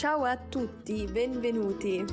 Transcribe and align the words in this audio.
Ciao 0.00 0.24
a 0.24 0.34
tutti, 0.50 1.06
benvenuti. 1.06 2.06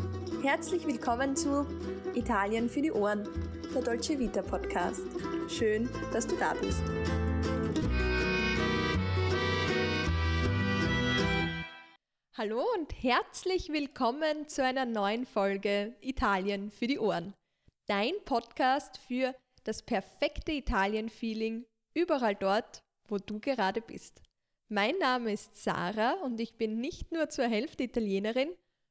Herzlich 0.44 0.86
willkommen 0.86 1.38
zu 1.38 1.66
Italien 2.15 2.67
für 2.67 2.81
die 2.81 2.92
Ohren, 2.92 3.26
der 3.74 3.81
Dolce 3.81 4.20
Vita 4.20 4.42
Podcast. 4.42 5.04
Schön, 5.47 5.89
dass 6.12 6.28
du 6.28 6.36
da 6.36 6.54
bist. 6.55 6.84
Hallo 12.37 12.62
und 12.76 12.92
herzlich 13.01 13.69
willkommen 13.69 14.49
zu 14.49 14.65
einer 14.65 14.83
neuen 14.83 15.26
Folge 15.26 15.96
Italien 16.02 16.72
für 16.72 16.88
die 16.88 16.99
Ohren. 16.99 17.34
Dein 17.88 18.16
Podcast 18.26 18.98
für 18.98 19.34
das 19.63 19.81
perfekte 19.81 20.52
Italien-Feeling 20.52 21.66
überall 21.94 22.35
dort, 22.35 22.84
wo 23.08 23.17
du 23.17 23.40
gerade 23.40 23.80
bist. 23.80 24.27
Mein 24.70 24.98
Name 24.98 25.31
ist 25.31 25.55
Sarah 25.55 26.16
und 26.26 26.41
ich 26.41 26.55
bin 26.55 26.82
nicht 26.82 27.14
nur 27.14 27.30
zur 27.30 27.46
Hälfte 27.46 27.84
Italienerin, 27.84 28.50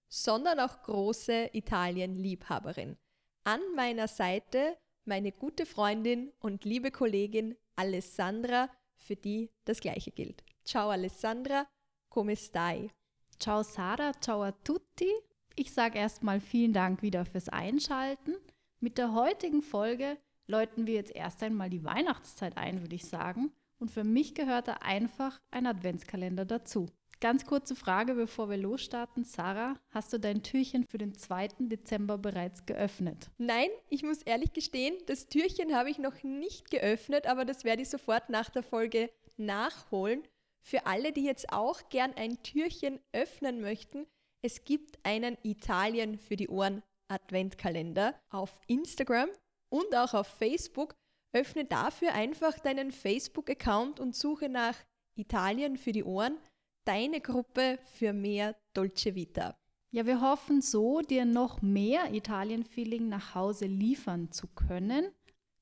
sondern 0.09 0.59
auch 0.59 0.83
große 0.83 1.51
Italien-Liebhaberin. 1.53 2.97
An 3.45 3.61
meiner 3.75 4.09
Seite 4.09 4.79
meine 5.05 5.33
gute 5.33 5.67
Freundin 5.67 6.33
und 6.41 6.65
liebe 6.65 6.91
Kollegin 6.91 7.57
Alessandra, 7.75 8.71
für 8.95 9.17
die 9.17 9.51
das 9.67 9.81
gleiche 9.81 10.13
gilt. 10.13 10.43
Ciao 10.65 10.89
Alessandra, 10.89 11.67
come 12.09 12.37
stai? 12.37 12.91
Ciao 13.39 13.63
Sarah, 13.63 14.19
ciao 14.19 14.45
a 14.45 14.53
tutti. 14.53 15.13
Ich 15.57 15.75
sage 15.75 15.99
erstmal 15.99 16.41
vielen 16.41 16.73
Dank 16.73 17.03
wieder 17.03 17.27
fürs 17.27 17.51
Einschalten. 17.51 18.35
Mit 18.81 18.97
der 18.97 19.13
heutigen 19.13 19.61
Folge 19.61 20.17
läuten 20.47 20.87
wir 20.87 20.95
jetzt 20.95 21.15
erst 21.15 21.43
einmal 21.43 21.69
die 21.69 21.85
Weihnachtszeit 21.85 22.57
ein, 22.57 22.81
würde 22.81 22.95
ich 22.95 23.05
sagen. 23.05 23.53
Und 23.79 23.91
für 23.91 24.05
mich 24.05 24.35
gehört 24.35 24.69
da 24.69 24.75
einfach 24.81 25.41
ein 25.51 25.67
Adventskalender 25.67 26.45
dazu. 26.45 26.89
Ganz 27.21 27.47
kurze 27.47 27.75
Frage, 27.75 28.15
bevor 28.15 28.51
wir 28.51 28.59
losstarten. 28.59 29.25
Sarah, 29.25 29.75
hast 29.91 30.13
du 30.13 30.19
dein 30.19 30.43
Türchen 30.43 30.85
für 30.85 30.99
den 30.99 31.15
2. 31.15 31.49
Dezember 31.61 32.19
bereits 32.19 32.67
geöffnet? 32.67 33.31
Nein, 33.39 33.71
ich 33.89 34.03
muss 34.03 34.23
ehrlich 34.23 34.53
gestehen, 34.53 34.95
das 35.07 35.27
Türchen 35.29 35.75
habe 35.75 35.91
ich 35.91 35.99
noch 35.99 36.23
nicht 36.23 36.71
geöffnet, 36.71 37.27
aber 37.27 37.47
das 37.47 37.65
werde 37.65 37.83
ich 37.83 37.89
sofort 37.89 38.29
nach 38.29 38.51
der 38.51 38.63
Folge 38.63 39.11
nachholen. 39.39 40.23
Für 40.61 40.85
alle, 40.85 41.13
die 41.13 41.25
jetzt 41.25 41.53
auch 41.53 41.89
gern 41.89 42.13
ein 42.15 42.43
Türchen 42.43 43.01
öffnen 43.13 43.63
möchten, 43.63 44.07
es 44.43 44.65
gibt 44.65 44.99
einen 45.03 45.39
Italien 45.43 46.19
für 46.19 46.37
die 46.37 46.49
Ohren 46.49 46.83
Adventkalender 47.09 48.15
auf 48.31 48.61
Instagram 48.67 49.31
und 49.71 49.95
auch 49.97 50.13
auf 50.13 50.27
Facebook. 50.27 50.95
Öffne 51.37 51.67
dafür 51.67 52.15
einfach 52.15 52.59
deinen 52.59 52.91
Facebook-Account 52.91 54.01
und 54.01 54.17
suche 54.17 54.49
nach 54.49 54.77
Italien 55.17 55.77
für 55.77 55.93
die 55.93 56.05
Ohren, 56.05 56.39
deine 56.87 57.21
Gruppe 57.21 57.79
für 57.85 58.13
mehr 58.15 58.57
Dolce 58.73 59.15
Vita. 59.15 59.59
Ja, 59.91 60.07
wir 60.07 60.21
hoffen 60.21 60.63
so, 60.63 61.01
dir 61.01 61.25
noch 61.25 61.61
mehr 61.61 62.13
Italien-Feeling 62.13 63.09
nach 63.09 63.35
Hause 63.35 63.67
liefern 63.67 64.33
zu 64.33 64.47
können. 64.47 65.11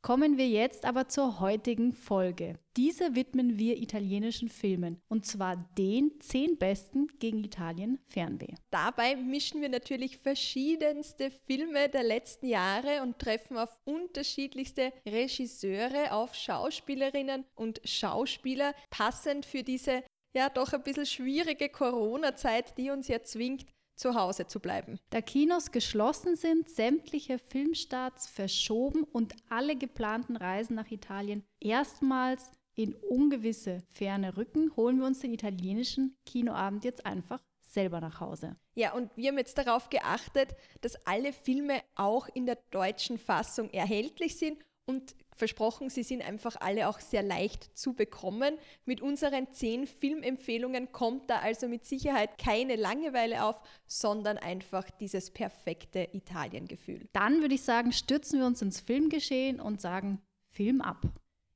Kommen 0.04 0.36
wir 0.36 0.46
jetzt 0.46 0.84
aber 0.84 1.08
zur 1.08 1.40
heutigen 1.40 1.94
Folge. 1.94 2.58
Diese 2.76 3.14
widmen 3.14 3.56
wir 3.58 3.78
italienischen 3.78 4.50
Filmen 4.50 5.00
und 5.08 5.24
zwar 5.24 5.56
den 5.78 6.20
zehn 6.20 6.58
besten 6.58 7.06
gegen 7.20 7.42
Italien 7.42 7.98
Fernweh. 8.08 8.52
Dabei 8.70 9.16
mischen 9.16 9.62
wir 9.62 9.70
natürlich 9.70 10.18
verschiedenste 10.18 11.30
Filme 11.30 11.88
der 11.88 12.02
letzten 12.02 12.48
Jahre 12.48 13.00
und 13.00 13.18
treffen 13.18 13.56
auf 13.56 13.78
unterschiedlichste 13.86 14.92
Regisseure, 15.08 16.12
auf 16.12 16.34
Schauspielerinnen 16.34 17.46
und 17.54 17.80
Schauspieler, 17.82 18.74
passend 18.90 19.46
für 19.46 19.62
diese 19.62 20.04
ja 20.36 20.50
doch 20.50 20.72
ein 20.72 20.82
bisschen 20.82 21.06
schwierige 21.06 21.68
Corona-Zeit, 21.68 22.76
die 22.76 22.90
uns 22.90 23.08
ja 23.08 23.22
zwingt, 23.22 23.64
zu 23.96 24.14
Hause 24.14 24.46
zu 24.46 24.60
bleiben. 24.60 24.98
Da 25.10 25.20
Kinos 25.20 25.70
geschlossen 25.72 26.36
sind, 26.36 26.68
sämtliche 26.68 27.38
Filmstarts 27.38 28.28
verschoben 28.28 29.04
und 29.04 29.34
alle 29.48 29.76
geplanten 29.76 30.36
Reisen 30.36 30.74
nach 30.74 30.90
Italien 30.90 31.44
erstmals 31.60 32.50
in 32.74 32.94
ungewisse 32.94 33.82
ferne 33.88 34.36
Rücken, 34.36 34.74
holen 34.76 34.98
wir 34.98 35.06
uns 35.06 35.20
den 35.20 35.32
italienischen 35.32 36.16
Kinoabend 36.26 36.84
jetzt 36.84 37.06
einfach 37.06 37.40
selber 37.60 38.00
nach 38.00 38.20
Hause. 38.20 38.56
Ja, 38.74 38.94
und 38.94 39.16
wir 39.16 39.28
haben 39.28 39.38
jetzt 39.38 39.58
darauf 39.58 39.90
geachtet, 39.90 40.54
dass 40.80 40.96
alle 41.06 41.32
Filme 41.32 41.82
auch 41.94 42.28
in 42.32 42.46
der 42.46 42.58
deutschen 42.70 43.18
Fassung 43.18 43.70
erhältlich 43.70 44.36
sind 44.36 44.64
und 44.86 45.14
versprochen, 45.34 45.90
sie 45.90 46.02
sind 46.02 46.22
einfach 46.22 46.56
alle 46.60 46.88
auch 46.88 47.00
sehr 47.00 47.22
leicht 47.22 47.76
zu 47.76 47.94
bekommen. 47.94 48.56
Mit 48.84 49.00
unseren 49.00 49.52
zehn 49.52 49.86
Filmempfehlungen 49.86 50.92
kommt 50.92 51.30
da 51.30 51.40
also 51.40 51.68
mit 51.68 51.84
Sicherheit 51.84 52.38
keine 52.38 52.76
Langeweile 52.76 53.44
auf, 53.44 53.60
sondern 53.86 54.38
einfach 54.38 54.90
dieses 54.90 55.30
perfekte 55.30 56.08
Italiengefühl. 56.12 57.08
Dann 57.12 57.40
würde 57.40 57.54
ich 57.54 57.62
sagen, 57.62 57.92
stürzen 57.92 58.40
wir 58.40 58.46
uns 58.46 58.62
ins 58.62 58.80
Filmgeschehen 58.80 59.60
und 59.60 59.80
sagen 59.80 60.20
Film 60.52 60.80
ab. 60.80 61.02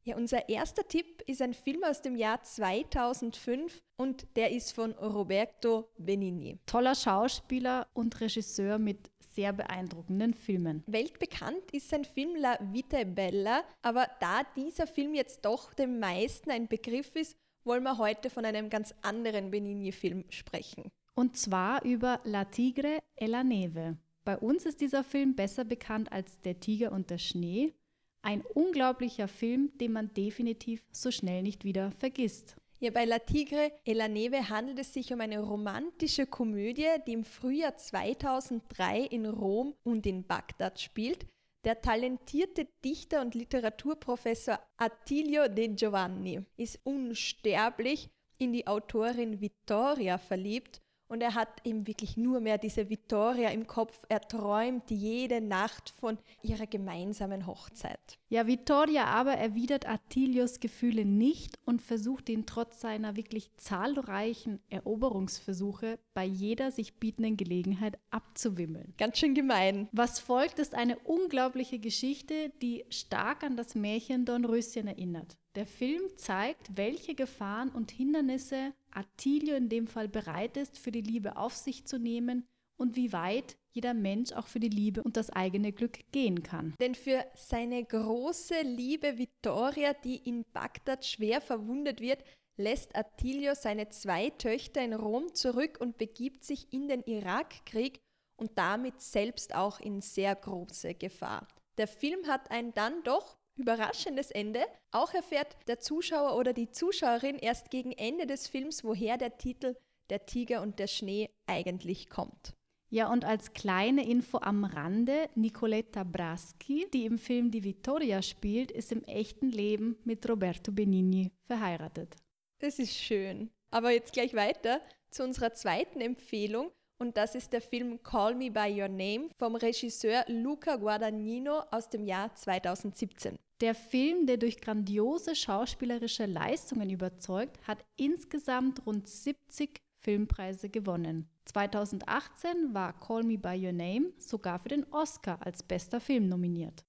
Ja, 0.09 0.17
unser 0.17 0.49
erster 0.49 0.89
Tipp 0.89 1.23
ist 1.27 1.43
ein 1.43 1.53
Film 1.53 1.85
aus 1.85 2.01
dem 2.01 2.17
Jahr 2.17 2.43
2005 2.43 3.83
und 3.99 4.27
der 4.37 4.53
ist 4.53 4.73
von 4.73 4.93
Roberto 4.93 5.91
Benigni. 5.99 6.59
Toller 6.65 6.95
Schauspieler 6.95 7.87
und 7.93 8.19
Regisseur 8.19 8.79
mit 8.79 9.11
sehr 9.39 9.53
beeindruckenden 9.53 10.35
Filmen. 10.35 10.83
Weltbekannt 10.89 11.71
ist 11.71 11.91
sein 11.91 12.05
Film 12.05 12.35
La 12.35 12.59
Vita 12.73 13.05
Bella, 13.05 13.63
aber 13.83 14.09
da 14.19 14.43
dieser 14.57 14.89
Film 14.89 15.15
jetzt 15.15 15.45
doch 15.45 15.73
den 15.75 16.01
meisten 16.01 16.51
ein 16.51 16.67
Begriff 16.67 17.15
ist, 17.15 17.37
wollen 17.63 17.85
wir 17.85 17.99
heute 17.99 18.31
von 18.31 18.45
einem 18.45 18.69
ganz 18.69 18.93
anderen 19.03 19.53
Benigni-Film 19.53 20.25
sprechen. 20.31 20.91
Und 21.15 21.37
zwar 21.37 21.85
über 21.85 22.19
La 22.25 22.47
Tigre 22.47 22.99
e 23.15 23.27
la 23.27 23.45
Neve. 23.45 23.97
Bei 24.25 24.37
uns 24.37 24.67
ist 24.67 24.81
dieser 24.81 25.05
Film 25.05 25.37
besser 25.37 25.65
bekannt 25.65 26.11
als 26.11 26.41
Der 26.41 26.59
Tiger 26.59 26.91
und 26.91 27.09
der 27.09 27.19
Schnee. 27.19 27.75
Ein 28.23 28.41
unglaublicher 28.41 29.29
Film, 29.29 29.71
den 29.79 29.93
man 29.93 30.13
definitiv 30.15 30.83
so 30.91 31.13
schnell 31.13 31.45
nicht 31.45 31.63
wieder 31.63 31.93
vergisst. 31.93 32.57
Ja, 32.81 32.93
bei 32.93 33.07
La 33.07 33.19
Tigre 33.19 33.73
e 33.85 33.93
la 33.93 34.07
Neve 34.07 34.51
handelt 34.51 34.79
es 34.79 34.95
sich 34.95 35.13
um 35.13 35.21
eine 35.21 35.41
romantische 35.41 36.29
Komödie, 36.29 36.87
die 37.09 37.15
im 37.15 37.25
Frühjahr 37.25 37.77
2003 37.77 39.01
in 39.01 39.27
Rom 39.27 39.75
und 39.83 40.07
in 40.07 40.25
Bagdad 40.25 40.79
spielt. 40.79 41.27
Der 41.65 41.81
talentierte 41.81 42.69
Dichter 42.85 43.21
und 43.21 43.35
Literaturprofessor 43.35 44.61
Attilio 44.77 45.49
De 45.49 45.67
Giovanni 45.75 46.45
ist 46.57 46.79
unsterblich 46.85 48.11
in 48.39 48.53
die 48.53 48.69
Autorin 48.69 49.41
Vittoria 49.41 50.17
verliebt 50.17 50.81
und 51.09 51.23
er 51.23 51.35
hat 51.35 51.49
eben 51.65 51.87
wirklich 51.87 52.17
nur 52.17 52.41
mehr 52.41 52.59
diese 52.59 52.91
Vittoria 52.91 53.51
im 53.51 53.67
Kopf. 53.67 54.05
Er 54.09 54.21
träumt 54.21 54.91
jede 54.91 55.41
Nacht 55.41 55.91
von 55.99 56.19
ihrer 56.43 56.67
gemeinsamen 56.67 57.47
Hochzeit. 57.47 58.19
Ja, 58.29 58.47
Vittoria 58.47 59.07
aber 59.07 59.33
erwidert 59.33 59.89
Attilios 59.89 60.61
Gefühle 60.61 61.05
nicht 61.05 61.59
und 61.65 61.81
versucht 61.81 62.29
ihn 62.29 62.45
trotz 62.47 62.81
seiner 62.81 63.17
wirklich 63.17 63.51
zahlreichen 63.57 64.61
Eroberungsversuche 64.69 65.99
bei 66.15 66.25
jeder 66.25 66.71
sich 66.71 66.95
bietenden 66.95 67.37
Gelegenheit 67.37 67.99
abzuwimmeln. 68.11 68.95
Ganz 68.99 69.19
schön 69.19 69.35
gemein. 69.35 69.89
Was 69.93 70.21
folgt, 70.21 70.59
ist 70.59 70.75
eine 70.75 70.99
unglaubliche 70.99 71.79
Geschichte, 71.79 72.53
die 72.61 72.85
stark 72.91 73.43
an 73.43 73.57
das 73.57 73.75
Märchen 73.75 74.25
Dornröschen 74.25 74.87
erinnert. 74.87 75.39
Der 75.55 75.67
Film 75.67 76.03
zeigt, 76.17 76.77
welche 76.77 77.15
Gefahren 77.15 77.71
und 77.71 77.91
Hindernisse 77.91 78.73
Attilio 78.99 79.55
in 79.55 79.69
dem 79.69 79.87
Fall 79.87 80.09
bereit 80.09 80.57
ist, 80.57 80.77
für 80.77 80.91
die 80.91 81.03
Liebe 81.03 81.37
auf 81.37 81.55
sich 81.55 81.87
zu 81.87 81.99
nehmen 81.99 82.47
und 82.77 82.97
wie 82.97 83.13
weit 83.13 83.57
jeder 83.73 83.95
Mensch 83.95 84.33
auch 84.33 84.47
für 84.47 84.61
die 84.61 84.69
Liebe 84.69 85.03
und 85.03 85.17
das 85.17 85.31
eigene 85.31 85.73
Glück 85.73 86.11
gehen 86.11 86.43
kann. 86.43 86.75
Denn 86.81 86.95
für 86.95 87.25
seine 87.35 87.85
große 87.85 88.63
Liebe 88.63 89.19
Vittoria, 89.19 89.95
die 89.95 90.17
in 90.17 90.45
Bagdad 90.53 91.05
schwer 91.05 91.41
verwundet 91.41 92.01
wird, 92.01 92.25
lässt 92.57 92.97
Attilio 92.97 93.55
seine 93.55 93.89
zwei 93.89 94.31
Töchter 94.31 94.83
in 94.83 94.95
Rom 94.95 95.33
zurück 95.33 95.79
und 95.81 95.97
begibt 95.97 96.45
sich 96.45 96.73
in 96.73 96.89
den 96.89 97.03
Irakkrieg 97.03 98.01
und 98.37 98.59
damit 98.59 99.01
selbst 99.01 99.55
auch 99.55 99.79
in 99.79 100.01
sehr 100.01 100.35
große 100.35 100.95
Gefahr. 100.95 101.47
Der 101.79 101.87
Film 101.87 102.27
hat 102.27 102.51
ein 102.51 102.75
dann 102.75 103.03
doch 103.05 103.38
überraschendes 103.59 104.31
Ende. 104.31 104.61
Auch 104.91 105.13
erfährt 105.13 105.57
der 105.67 105.79
Zuschauer 105.81 106.37
oder 106.37 106.53
die 106.53 106.71
Zuschauerin 106.71 107.37
erst 107.37 107.71
gegen 107.71 107.93
Ende 107.93 108.27
des 108.27 108.47
Films, 108.47 108.85
woher 108.85 109.19
der 109.19 109.37
Titel 109.37 109.77
Der 110.11 110.27
Tiger 110.27 110.63
und 110.63 110.79
der 110.79 110.87
Schnee 110.87 111.31
eigentlich 111.47 112.09
kommt. 112.09 112.55
Ja, 112.91 113.13
und 113.13 113.25
als 113.27 113.53
kleine 113.53 114.09
Info 114.09 114.39
am 114.39 114.65
Rande, 114.65 115.29
Nicoletta 115.35 116.05
Braschi, 116.05 116.89
die 116.93 117.05
im 117.05 117.19
Film 117.19 117.51
Die 117.51 117.63
Vittoria 117.63 118.23
spielt, 118.23 118.71
ist 118.71 118.93
im 118.93 119.05
echten 119.05 119.51
Leben 119.51 119.99
mit 120.05 120.27
Roberto 120.27 120.73
Benigni 120.73 121.31
verheiratet. 121.47 122.17
Das 122.61 122.79
ist 122.79 122.95
schön. 122.95 123.51
Aber 123.71 123.91
jetzt 123.91 124.15
gleich 124.15 124.33
weiter 124.35 124.81
zu 125.11 125.23
unserer 125.23 125.53
zweiten 125.53 126.01
Empfehlung 126.01 126.71
und 126.99 127.17
das 127.17 127.35
ist 127.35 127.53
der 127.53 127.61
Film 127.61 128.03
Call 128.03 128.35
Me 128.35 128.51
By 128.51 128.81
Your 128.81 128.89
Name 128.89 129.29
vom 129.39 129.55
Regisseur 129.55 130.25
Luca 130.27 130.77
Guadagnino 130.77 131.61
aus 131.71 131.89
dem 131.89 132.05
Jahr 132.05 132.35
2017. 132.35 133.39
Der 133.61 133.75
Film, 133.75 134.27
der 134.27 134.37
durch 134.37 134.61
grandiose 134.61 135.35
schauspielerische 135.35 136.27
Leistungen 136.27 136.91
überzeugt, 136.91 137.59
hat 137.67 137.85
insgesamt 137.97 138.87
rund 138.87 139.09
70 139.09 139.81
Filmpreise 140.01 140.69
gewonnen. 140.69 141.29
2018 141.47 142.73
war 142.73 142.93
Call 143.01 143.25
Me 143.25 143.37
By 143.37 143.67
Your 143.67 143.73
Name 143.73 144.13
sogar 144.19 144.61
für 144.61 144.69
den 144.69 144.85
Oscar 144.93 145.45
als 145.45 145.65
bester 145.65 146.01
Film 146.01 146.29
nominiert. 146.29 146.85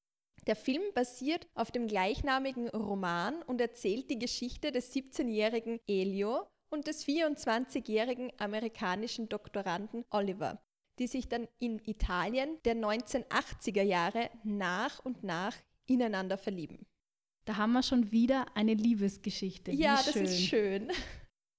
Der 0.46 0.56
Film 0.56 0.84
basiert 0.94 1.48
auf 1.56 1.72
dem 1.72 1.88
gleichnamigen 1.88 2.70
Roman 2.70 3.42
und 3.44 3.60
erzählt 3.62 4.10
die 4.12 4.20
Geschichte 4.20 4.72
des 4.72 4.94
17-jährigen 4.94 5.80
Elio 5.88 6.48
und 6.70 6.86
des 6.86 7.06
24-jährigen 7.06 8.32
amerikanischen 8.38 9.28
Doktoranden 9.28 10.06
Oliver, 10.12 10.62
die 11.00 11.08
sich 11.08 11.28
dann 11.28 11.48
in 11.58 11.80
Italien 11.80 12.60
der 12.64 12.76
1980er 12.76 13.82
Jahre 13.82 14.30
nach 14.44 15.04
und 15.04 15.24
nach 15.24 15.56
ineinander 15.90 16.38
verlieben. 16.38 16.86
Da 17.46 17.58
haben 17.58 17.74
wir 17.74 17.84
schon 17.84 18.12
wieder 18.12 18.46
eine 18.56 18.74
Liebesgeschichte. 18.74 19.72
Ja, 19.72 19.96
das 19.96 20.16
ist 20.16 20.42
schön. 20.42 20.92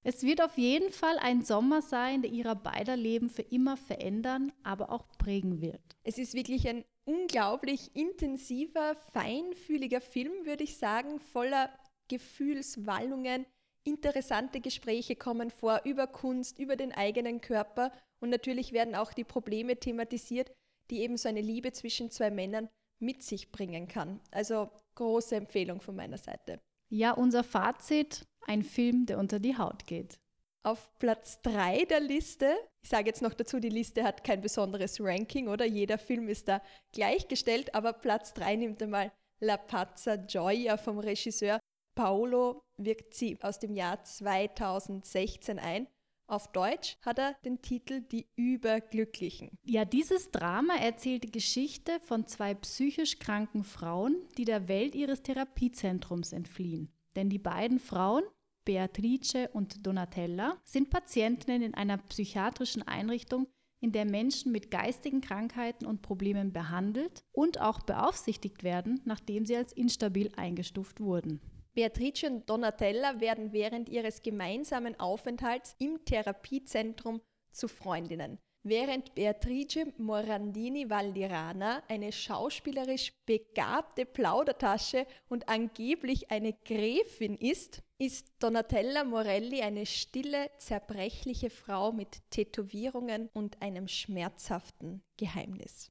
Es 0.03 0.23
wird 0.23 0.41
auf 0.41 0.56
jeden 0.56 0.93
Fall 0.93 1.19
ein 1.19 1.43
Sommer 1.43 1.82
sein, 1.82 2.23
der 2.23 2.31
ihrer 2.31 2.55
beider 2.55 2.97
Leben 2.97 3.29
für 3.29 3.43
immer 3.43 3.77
verändern, 3.77 4.53
aber 4.62 4.91
auch 4.91 5.06
prägen 5.19 5.61
wird. 5.61 5.82
Es 6.05 6.17
ist 6.17 6.32
wirklich 6.32 6.67
ein 6.69 6.85
unglaublich 7.05 7.94
intensiver, 7.94 8.94
feinfühliger 9.12 10.00
Film, 10.00 10.47
würde 10.47 10.65
ich 10.65 10.79
sagen, 10.79 11.21
voller 11.21 11.71
Gefühlswallungen. 12.09 13.44
Interessante 13.85 14.61
Gespräche 14.61 15.17
kommen 15.17 15.50
vor 15.50 15.82
über 15.85 16.06
Kunst, 16.06 16.59
über 16.59 16.77
den 16.77 16.93
eigenen 16.93 17.41
Körper 17.41 17.93
und 18.21 18.31
natürlich 18.31 18.73
werden 18.73 18.94
auch 18.94 19.12
die 19.12 19.25
Probleme 19.25 19.77
thematisiert, 19.77 20.50
die 20.91 21.00
eben 21.00 21.17
so 21.17 21.29
eine 21.29 21.41
Liebe 21.41 21.73
zwischen 21.73 22.11
zwei 22.11 22.31
Männern 22.31 22.69
mit 23.00 23.23
sich 23.23 23.50
bringen 23.50 23.88
kann. 23.88 24.20
Also 24.31 24.70
große 24.94 25.37
Empfehlung 25.37 25.81
von 25.81 25.97
meiner 25.97 26.19
Seite. 26.19 26.61
Ja, 26.88 27.12
unser 27.12 27.44
Fazit, 27.44 28.26
ein 28.47 28.62
Film, 28.62 29.06
der 29.06 29.19
unter 29.19 29.38
die 29.38 29.56
Haut 29.56 29.87
geht. 29.87 30.19
Auf 30.62 30.91
Platz 30.99 31.41
3 31.43 31.87
der 31.87 32.00
Liste, 32.00 32.55
ich 32.82 32.91
sage 32.91 33.06
jetzt 33.06 33.23
noch 33.23 33.32
dazu, 33.32 33.61
die 33.61 33.70
Liste 33.70 34.05
hat 34.05 34.25
kein 34.25 34.43
besonderes 34.43 35.00
Ranking, 35.00 35.49
oder? 35.49 35.64
Jeder 35.64 35.97
Film 35.97 36.29
ist 36.29 36.49
da 36.49 36.61
gleichgestellt, 36.93 37.75
aber 37.75 37.94
Platz 37.94 38.35
3 38.35 38.56
nimmt 38.56 38.82
einmal 38.82 39.11
La 39.41 39.56
Pazza 39.56 40.17
Gioia 40.17 40.76
vom 40.76 40.99
Regisseur 40.99 41.58
Paolo 41.94 42.62
Virzi 42.76 43.38
aus 43.41 43.58
dem 43.58 43.75
Jahr 43.75 44.03
2016 44.05 45.58
ein. 45.58 45.87
Auf 46.31 46.53
Deutsch 46.53 46.97
hat 47.03 47.19
er 47.19 47.35
den 47.44 47.61
Titel 47.61 48.03
Die 48.03 48.29
Überglücklichen. 48.37 49.50
Ja, 49.65 49.85
dieses 49.85 50.31
Drama 50.31 50.77
erzählt 50.77 51.25
die 51.25 51.32
Geschichte 51.32 51.99
von 52.05 52.29
zwei 52.29 52.55
psychisch 52.55 53.19
kranken 53.19 53.65
Frauen, 53.65 54.15
die 54.38 54.44
der 54.44 54.69
Welt 54.69 54.94
ihres 54.94 55.25
Therapiezentrums 55.25 56.32
entfliehen. 56.32 56.93
Denn 57.17 57.31
die 57.31 57.41
beiden 57.41 57.81
Frauen, 57.81 58.23
Beatrice 58.65 59.49
und 59.53 59.85
Donatella, 59.85 60.56
sind 60.62 60.88
Patientinnen 60.88 61.62
in 61.62 61.75
einer 61.75 61.99
psychiatrischen 61.99 62.87
Einrichtung, 62.87 63.49
in 63.81 63.91
der 63.91 64.05
Menschen 64.05 64.53
mit 64.53 64.71
geistigen 64.71 65.23
Krankheiten 65.23 65.85
und 65.85 66.00
Problemen 66.00 66.53
behandelt 66.53 67.25
und 67.32 67.61
auch 67.61 67.81
beaufsichtigt 67.81 68.62
werden, 68.62 69.00
nachdem 69.05 69.47
sie 69.47 69.56
als 69.56 69.73
instabil 69.73 70.31
eingestuft 70.37 71.00
wurden. 71.00 71.41
Beatrice 71.75 72.26
und 72.26 72.49
Donatella 72.50 73.20
werden 73.20 73.52
während 73.52 73.88
ihres 73.88 74.22
gemeinsamen 74.22 74.99
Aufenthalts 74.99 75.76
im 75.78 76.05
Therapiezentrum 76.05 77.20
zu 77.52 77.69
Freundinnen. 77.69 78.38
Während 78.62 79.14
Beatrice 79.14 79.87
Morandini 79.96 80.90
Valdirana 80.90 81.82
eine 81.88 82.12
schauspielerisch 82.12 83.14
begabte 83.25 84.05
Plaudertasche 84.05 85.06
und 85.31 85.49
angeblich 85.49 86.31
eine 86.31 86.52
Gräfin 86.52 87.37
ist, 87.37 87.82
ist 87.96 88.34
Donatella 88.38 89.05
Morelli 89.05 89.62
eine 89.62 89.87
stille, 89.87 90.50
zerbrechliche 90.58 91.49
Frau 91.49 91.93
mit 91.93 92.20
Tätowierungen 92.31 93.31
und 93.32 93.62
einem 93.62 93.88
schmerzhaften 93.88 95.02
Geheimnis. 95.17 95.90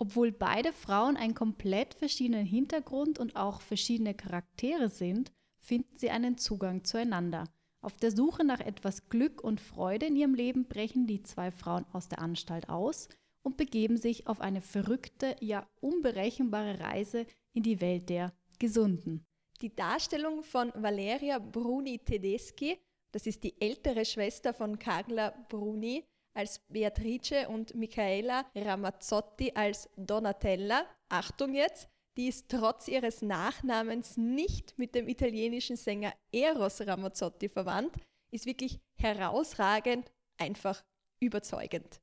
Obwohl 0.00 0.30
beide 0.30 0.72
Frauen 0.72 1.16
einen 1.16 1.34
komplett 1.34 1.92
verschiedenen 1.92 2.46
Hintergrund 2.46 3.18
und 3.18 3.34
auch 3.34 3.60
verschiedene 3.60 4.14
Charaktere 4.14 4.88
sind, 4.88 5.32
finden 5.58 5.98
sie 5.98 6.10
einen 6.10 6.38
Zugang 6.38 6.84
zueinander. 6.84 7.44
Auf 7.80 7.96
der 7.96 8.12
Suche 8.12 8.44
nach 8.44 8.60
etwas 8.60 9.08
Glück 9.08 9.42
und 9.42 9.60
Freude 9.60 10.06
in 10.06 10.14
ihrem 10.14 10.34
Leben 10.34 10.68
brechen 10.68 11.08
die 11.08 11.22
zwei 11.22 11.50
Frauen 11.50 11.84
aus 11.92 12.08
der 12.08 12.20
Anstalt 12.20 12.68
aus 12.68 13.08
und 13.42 13.56
begeben 13.56 13.96
sich 13.96 14.28
auf 14.28 14.40
eine 14.40 14.60
verrückte, 14.60 15.34
ja 15.40 15.66
unberechenbare 15.80 16.78
Reise 16.78 17.26
in 17.52 17.64
die 17.64 17.80
Welt 17.80 18.08
der 18.08 18.32
Gesunden. 18.60 19.26
Die 19.62 19.74
Darstellung 19.74 20.44
von 20.44 20.72
Valeria 20.76 21.40
Bruni 21.40 21.98
Tedeschi, 21.98 22.78
das 23.10 23.26
ist 23.26 23.42
die 23.42 23.60
ältere 23.60 24.04
Schwester 24.04 24.54
von 24.54 24.78
Carla 24.78 25.30
Bruni, 25.48 26.04
als 26.38 26.60
Beatrice 26.68 27.48
und 27.48 27.74
Michaela 27.74 28.46
Ramazzotti 28.54 29.50
als 29.56 29.88
Donatella. 29.96 30.86
Achtung 31.08 31.52
jetzt, 31.52 31.88
die 32.16 32.28
ist 32.28 32.48
trotz 32.48 32.86
ihres 32.86 33.22
Nachnamens 33.22 34.16
nicht 34.16 34.78
mit 34.78 34.94
dem 34.94 35.08
italienischen 35.08 35.76
Sänger 35.76 36.12
Eros 36.30 36.80
Ramazzotti 36.80 37.48
verwandt, 37.48 37.96
ist 38.30 38.46
wirklich 38.46 38.78
herausragend, 38.94 40.12
einfach 40.36 40.84
überzeugend. 41.18 42.00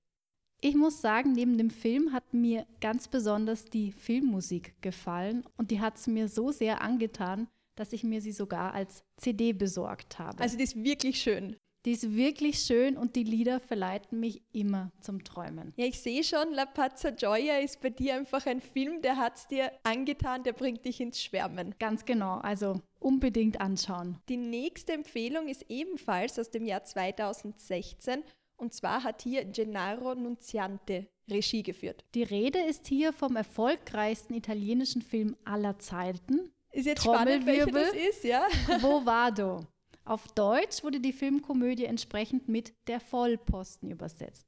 Ich 0.59 0.75
muss 0.75 0.99
sagen, 0.99 1.31
neben 1.31 1.57
dem 1.57 1.69
Film 1.69 2.11
hat 2.11 2.33
mir 2.33 2.67
ganz 2.81 3.07
besonders 3.07 3.63
die 3.63 3.93
Filmmusik 3.93 4.81
gefallen 4.81 5.45
und 5.55 5.71
die 5.71 5.79
hat 5.79 5.95
es 5.95 6.07
mir 6.07 6.27
so 6.27 6.51
sehr 6.51 6.81
angetan, 6.81 7.47
dass 7.75 7.93
ich 7.93 8.03
mir 8.03 8.21
sie 8.21 8.33
sogar 8.33 8.73
als 8.73 9.03
CD 9.15 9.53
besorgt 9.53 10.19
habe. 10.19 10.41
Also 10.41 10.57
die 10.57 10.63
ist 10.63 10.75
wirklich 10.75 11.21
schön. 11.21 11.55
Die 11.85 11.91
ist 11.91 12.15
wirklich 12.15 12.59
schön 12.59 12.97
und 12.97 13.15
die 13.15 13.23
Lieder 13.23 13.59
verleiten 13.59 14.19
mich 14.19 14.41
immer 14.51 14.91
zum 15.01 15.23
Träumen. 15.23 15.71
Ja, 15.75 15.85
ich 15.85 15.99
sehe 15.99 16.23
schon, 16.23 16.51
La 16.51 16.65
Pazza 16.65 17.11
Gioia 17.11 17.59
ist 17.59 17.79
bei 17.79 17.91
dir 17.91 18.15
einfach 18.15 18.47
ein 18.47 18.59
Film, 18.59 19.03
der 19.03 19.17
hat 19.17 19.35
es 19.35 19.47
dir 19.47 19.71
angetan, 19.83 20.41
der 20.41 20.53
bringt 20.53 20.83
dich 20.83 20.99
ins 20.99 21.21
Schwärmen. 21.21 21.75
Ganz 21.77 22.03
genau, 22.03 22.39
also 22.39 22.81
unbedingt 22.99 23.61
anschauen. 23.61 24.17
Die 24.29 24.37
nächste 24.37 24.93
Empfehlung 24.93 25.47
ist 25.47 25.65
ebenfalls 25.69 26.39
aus 26.39 26.49
dem 26.49 26.65
Jahr 26.65 26.83
2016 26.83 28.23
und 28.57 28.73
zwar 28.73 29.03
hat 29.03 29.21
hier 29.21 29.45
Gennaro 29.45 30.15
Nunziante 30.15 31.05
Regie 31.29 31.61
geführt. 31.61 32.03
Die 32.15 32.23
Rede 32.23 32.59
ist 32.59 32.87
hier 32.87 33.13
vom 33.13 33.35
erfolgreichsten 33.35 34.33
italienischen 34.33 35.03
Film 35.03 35.35
aller 35.45 35.77
Zeiten. 35.77 36.51
Ist 36.71 36.87
jetzt 36.87 37.03
spannend, 37.03 37.45
welcher 37.45 37.67
das 37.67 37.93
ist, 37.93 38.23
ja? 38.23 38.47
Wo 38.81 39.05
Vado? 39.05 39.67
Auf 40.05 40.27
Deutsch 40.33 40.83
wurde 40.83 40.99
die 40.99 41.13
Filmkomödie 41.13 41.85
entsprechend 41.85 42.47
mit 42.47 42.75
Der 42.87 42.99
Vollposten 42.99 43.89
übersetzt. 43.89 44.45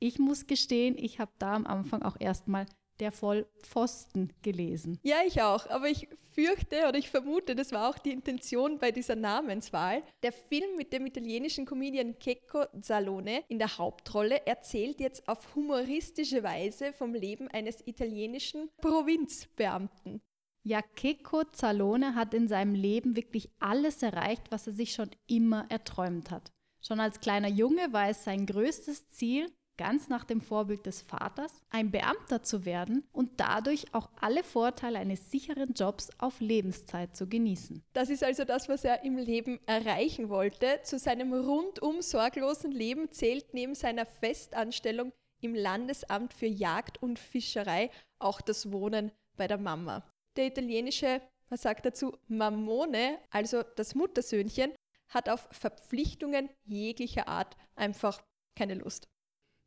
Ich 0.00 0.18
muss 0.18 0.46
gestehen, 0.46 0.96
ich 0.98 1.18
habe 1.18 1.32
da 1.38 1.54
am 1.54 1.66
Anfang 1.66 2.02
auch 2.02 2.16
erstmal 2.20 2.66
der 3.00 3.10
Vollpfosten 3.10 4.32
gelesen. 4.42 4.98
Ja, 5.02 5.18
ich 5.26 5.40
auch. 5.40 5.66
Aber 5.70 5.88
ich 5.88 6.08
fürchte 6.32 6.88
oder 6.88 6.98
ich 6.98 7.08
vermute, 7.08 7.54
das 7.54 7.72
war 7.72 7.88
auch 7.88 7.98
die 7.98 8.10
Intention 8.10 8.78
bei 8.78 8.90
dieser 8.90 9.16
Namenswahl. 9.16 10.02
Der 10.22 10.32
Film 10.32 10.76
mit 10.76 10.92
dem 10.92 11.06
italienischen 11.06 11.64
Comedian 11.64 12.18
Checco 12.18 12.66
Zalone 12.80 13.44
in 13.48 13.58
der 13.58 13.78
Hauptrolle 13.78 14.46
erzählt 14.46 15.00
jetzt 15.00 15.26
auf 15.28 15.54
humoristische 15.54 16.42
Weise 16.42 16.92
vom 16.92 17.14
Leben 17.14 17.48
eines 17.48 17.86
italienischen 17.86 18.68
Provinzbeamten. 18.80 20.20
Ja, 20.68 20.82
Keko 20.82 21.44
Zalone 21.44 22.14
hat 22.14 22.34
in 22.34 22.46
seinem 22.46 22.74
Leben 22.74 23.16
wirklich 23.16 23.48
alles 23.58 24.02
erreicht, 24.02 24.50
was 24.50 24.66
er 24.66 24.74
sich 24.74 24.92
schon 24.92 25.08
immer 25.26 25.64
erträumt 25.70 26.30
hat. 26.30 26.52
Schon 26.82 27.00
als 27.00 27.20
kleiner 27.20 27.48
Junge 27.48 27.94
war 27.94 28.10
es 28.10 28.22
sein 28.22 28.44
größtes 28.44 29.08
Ziel, 29.08 29.50
ganz 29.78 30.10
nach 30.10 30.24
dem 30.24 30.42
Vorbild 30.42 30.84
des 30.84 31.00
Vaters, 31.00 31.62
ein 31.70 31.90
Beamter 31.90 32.42
zu 32.42 32.66
werden 32.66 33.08
und 33.12 33.40
dadurch 33.40 33.94
auch 33.94 34.10
alle 34.20 34.44
Vorteile 34.44 34.98
eines 34.98 35.30
sicheren 35.30 35.72
Jobs 35.72 36.10
auf 36.18 36.38
Lebenszeit 36.40 37.16
zu 37.16 37.26
genießen. 37.26 37.82
Das 37.94 38.10
ist 38.10 38.22
also 38.22 38.44
das, 38.44 38.68
was 38.68 38.84
er 38.84 39.04
im 39.04 39.16
Leben 39.16 39.60
erreichen 39.64 40.28
wollte. 40.28 40.80
Zu 40.82 40.98
seinem 40.98 41.32
rundum 41.32 42.02
sorglosen 42.02 42.72
Leben 42.72 43.10
zählt 43.10 43.54
neben 43.54 43.74
seiner 43.74 44.04
Festanstellung 44.04 45.14
im 45.40 45.54
Landesamt 45.54 46.34
für 46.34 46.44
Jagd 46.46 47.02
und 47.02 47.18
Fischerei 47.18 47.90
auch 48.18 48.42
das 48.42 48.70
Wohnen 48.70 49.12
bei 49.34 49.46
der 49.46 49.56
Mama. 49.56 50.04
Der 50.38 50.46
italienische, 50.46 51.20
man 51.50 51.58
sagt 51.58 51.84
dazu 51.84 52.16
Mammone, 52.28 53.18
also 53.28 53.64
das 53.74 53.96
Muttersöhnchen, 53.96 54.70
hat 55.08 55.28
auf 55.28 55.48
Verpflichtungen 55.50 56.48
jeglicher 56.64 57.26
Art 57.26 57.56
einfach 57.74 58.22
keine 58.54 58.74
Lust. 58.74 59.08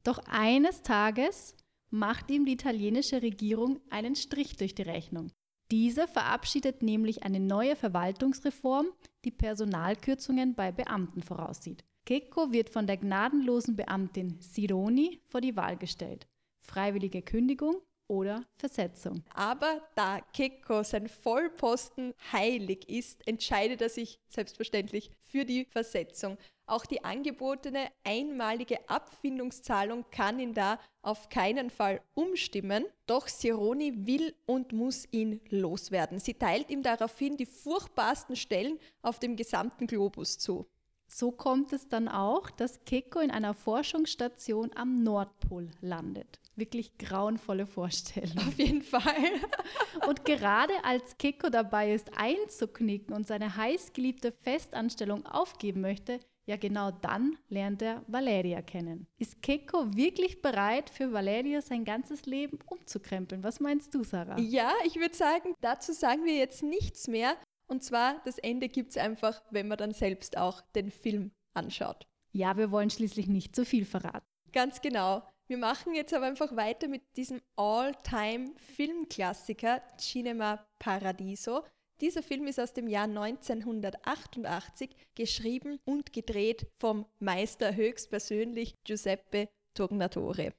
Doch 0.06 0.20
eines 0.28 0.82
Tages 0.82 1.58
macht 1.90 2.32
ihm 2.32 2.46
die 2.46 2.54
italienische 2.54 3.22
Regierung 3.22 3.82
einen 3.90 4.16
Strich 4.16 4.56
durch 4.56 4.74
die 4.74 4.84
Rechnung. 4.84 5.34
Diese 5.72 6.08
verabschiedet 6.08 6.84
nämlich 6.84 7.24
eine 7.24 7.42
neue 7.42 7.76
Verwaltungsreform, 7.76 8.88
die 9.26 9.32
Personalkürzungen 9.32 10.56
bei 10.56 10.72
Beamten 10.72 11.22
voraussieht. 11.22 11.84
Kekko 12.06 12.54
wird 12.54 12.70
von 12.70 12.88
der 12.88 12.96
gnadenlosen 12.96 13.76
Beamtin 13.76 14.40
Sironi 14.40 15.20
vor 15.28 15.42
die 15.42 15.58
Wahl 15.58 15.76
gestellt. 15.76 16.28
Freiwillige 16.62 17.22
Kündigung 17.22 17.82
oder 18.12 18.44
Versetzung. 18.58 19.24
Aber 19.34 19.82
da 19.96 20.20
Keko 20.34 20.84
sein 20.84 21.08
Vollposten 21.08 22.14
heilig 22.34 22.90
ist, 22.90 23.26
entscheidet 23.26 23.82
er 23.82 23.88
sich 23.88 24.20
selbstverständlich 24.28 25.12
für 25.22 25.46
die 25.46 25.64
Versetzung. 25.64 26.38
Auch 26.66 26.86
die 26.86 27.06
angebotene 27.06 27.88
einmalige 28.04 28.90
Abfindungszahlung 28.90 30.04
kann 30.12 30.40
ihn 30.40 30.54
da 30.54 30.78
auf 31.02 31.30
keinen 31.30 31.70
Fall 31.70 32.02
umstimmen. 32.14 32.84
Doch 33.08 33.30
Sironi 33.30 34.06
will 34.06 34.36
und 34.46 34.74
muss 34.74 35.08
ihn 35.12 35.40
loswerden. 35.50 36.20
Sie 36.20 36.34
teilt 36.34 36.70
ihm 36.70 36.84
daraufhin 36.84 37.38
die 37.38 37.46
furchtbarsten 37.46 38.36
Stellen 38.36 38.78
auf 39.02 39.20
dem 39.20 39.38
gesamten 39.38 39.88
Globus 39.88 40.38
zu. 40.38 40.68
So 41.08 41.32
kommt 41.32 41.72
es 41.72 41.88
dann 41.88 42.08
auch, 42.10 42.50
dass 42.50 42.84
Keko 42.86 43.20
in 43.20 43.32
einer 43.32 43.54
Forschungsstation 43.54 44.72
am 44.76 45.04
Nordpol 45.04 45.70
landet. 45.82 46.40
Wirklich 46.62 46.96
grauenvolle 47.00 47.66
Vorstellung. 47.66 48.38
Auf 48.38 48.60
jeden 48.60 48.84
Fall. 48.84 49.02
und 50.08 50.26
gerade 50.26 50.74
als 50.84 51.18
Keko 51.18 51.50
dabei 51.50 51.92
ist, 51.92 52.12
einzuknicken 52.16 53.16
und 53.16 53.26
seine 53.26 53.58
heißgeliebte 53.58 54.32
Festanstellung 54.32 55.26
aufgeben 55.26 55.82
möchte, 55.82 56.20
ja 56.46 56.58
genau 56.58 56.92
dann 56.92 57.36
lernt 57.50 57.82
er 57.82 58.04
Valeria 58.06 58.62
kennen. 58.62 59.08
Ist 59.18 59.42
Keko 59.42 59.96
wirklich 59.96 60.44
bereit, 60.44 60.92
für 60.92 61.12
Valeria 61.12 61.62
sein 61.62 61.84
ganzes 61.84 62.28
Leben 62.28 62.60
umzukrempeln? 62.68 63.44
Was 63.44 63.60
meinst 63.60 63.96
du, 63.96 64.04
Sarah? 64.04 64.38
Ja, 64.38 64.72
ich 64.86 64.98
würde 64.98 65.16
sagen, 65.16 65.56
dazu 65.62 65.94
sagen 65.94 66.26
wir 66.26 66.36
jetzt 66.36 66.62
nichts 66.62 67.08
mehr. 67.08 67.38
Und 67.66 67.84
zwar, 67.84 68.22
das 68.24 68.38
Ende 68.38 68.70
gibt 68.70 68.92
es 68.92 68.98
einfach, 68.98 69.42
wenn 69.50 69.68
man 69.68 69.80
dann 69.80 69.94
selbst 69.94 70.38
auch 70.38 70.62
den 70.76 70.92
Film 70.92 71.32
anschaut. 71.56 72.06
Ja, 72.34 72.56
wir 72.56 72.70
wollen 72.70 72.92
schließlich 72.92 73.26
nicht 73.26 73.56
zu 73.56 73.66
viel 73.66 73.84
verraten. 73.84 74.28
Ganz 74.54 74.82
genau. 74.82 75.24
Wir 75.48 75.58
machen 75.58 75.94
jetzt 75.94 76.14
aber 76.14 76.28
einfach 76.28 76.56
weiter 76.56 76.88
mit 76.88 77.02
diesem 77.18 77.42
All-Time-Filmklassiker 77.56 79.82
Cinema 79.98 80.66
Paradiso. 80.80 81.66
Dieser 82.00 82.24
Film 82.24 82.48
ist 82.48 82.58
aus 82.60 82.74
dem 82.74 82.88
Jahr 82.88 83.04
1988, 83.04 84.96
geschrieben 85.14 85.80
und 85.86 86.14
gedreht 86.14 86.66
vom 86.80 87.06
Meister 87.20 87.76
höchstpersönlich 87.76 88.82
Giuseppe 88.84 89.50
Tornatore. 89.74 90.54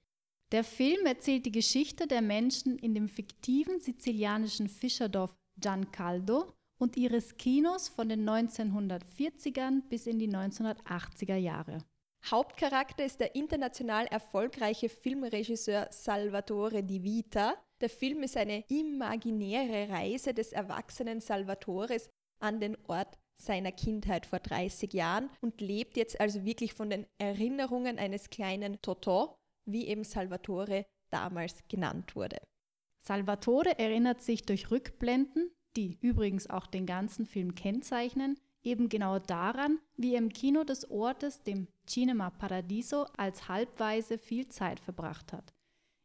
Der 0.53 0.65
Film 0.65 1.07
erzählt 1.07 1.47
die 1.47 1.53
Geschichte 1.53 2.07
der 2.07 2.21
Menschen 2.21 2.79
in 2.79 2.95
dem 2.95 3.09
fiktiven 3.09 3.81
sizilianischen 3.81 4.69
Fischerdorf 4.69 5.35
Giancaldo 5.57 6.53
und 6.79 6.97
ihres 6.97 7.37
Kinos 7.37 7.89
von 7.89 8.09
den 8.09 8.29
1940ern 8.29 9.83
bis 9.89 10.07
in 10.07 10.19
die 10.19 10.29
1980er 10.29 11.37
Jahre. 11.37 11.79
Hauptcharakter 12.31 13.05
ist 13.05 13.21
der 13.21 13.35
international 13.35 14.07
erfolgreiche 14.07 14.89
Filmregisseur 14.89 15.89
Salvatore 15.91 16.83
Di 16.83 17.03
Vita. 17.03 17.55
Der 17.81 17.91
Film 17.91 18.23
ist 18.23 18.37
eine 18.37 18.65
imaginäre 18.69 19.89
Reise 19.89 20.33
des 20.33 20.53
erwachsenen 20.53 21.21
Salvatores 21.21 22.09
an 22.41 22.61
den 22.61 22.77
Ort 22.87 23.19
seiner 23.37 23.73
Kindheit 23.73 24.25
vor 24.25 24.39
30 24.39 24.93
Jahren 24.93 25.31
und 25.41 25.61
lebt 25.61 25.97
jetzt 25.97 26.21
also 26.21 26.45
wirklich 26.45 26.75
von 26.75 26.91
den 26.91 27.07
Erinnerungen 27.19 27.99
eines 27.99 28.31
kleinen 28.31 28.81
Toto, 28.83 29.35
wie 29.69 29.89
eben 29.89 30.05
Salvatore 30.05 30.87
damals 31.11 31.67
genannt 31.69 32.15
wurde. 32.15 32.39
Salvatore 33.01 33.79
erinnert 33.79 34.23
sich 34.23 34.43
durch 34.43 34.71
Rückblenden 34.71 35.51
die 35.77 35.99
übrigens 36.01 36.49
auch 36.49 36.67
den 36.67 36.87
ganzen 36.87 37.27
Film 37.27 37.55
kennzeichnen, 37.55 38.39
eben 38.63 38.89
genau 38.89 39.19
daran, 39.19 39.79
wie 39.97 40.15
er 40.15 40.19
im 40.19 40.33
Kino 40.33 40.65
des 40.65 40.91
Ortes, 40.91 41.43
dem 41.43 41.69
Cinema 41.87 42.31
Paradiso, 42.31 43.07
als 43.17 43.49
Halbweise 43.49 44.19
viel 44.19 44.49
Zeit 44.49 44.81
verbracht 44.81 45.33
hat. 45.33 45.53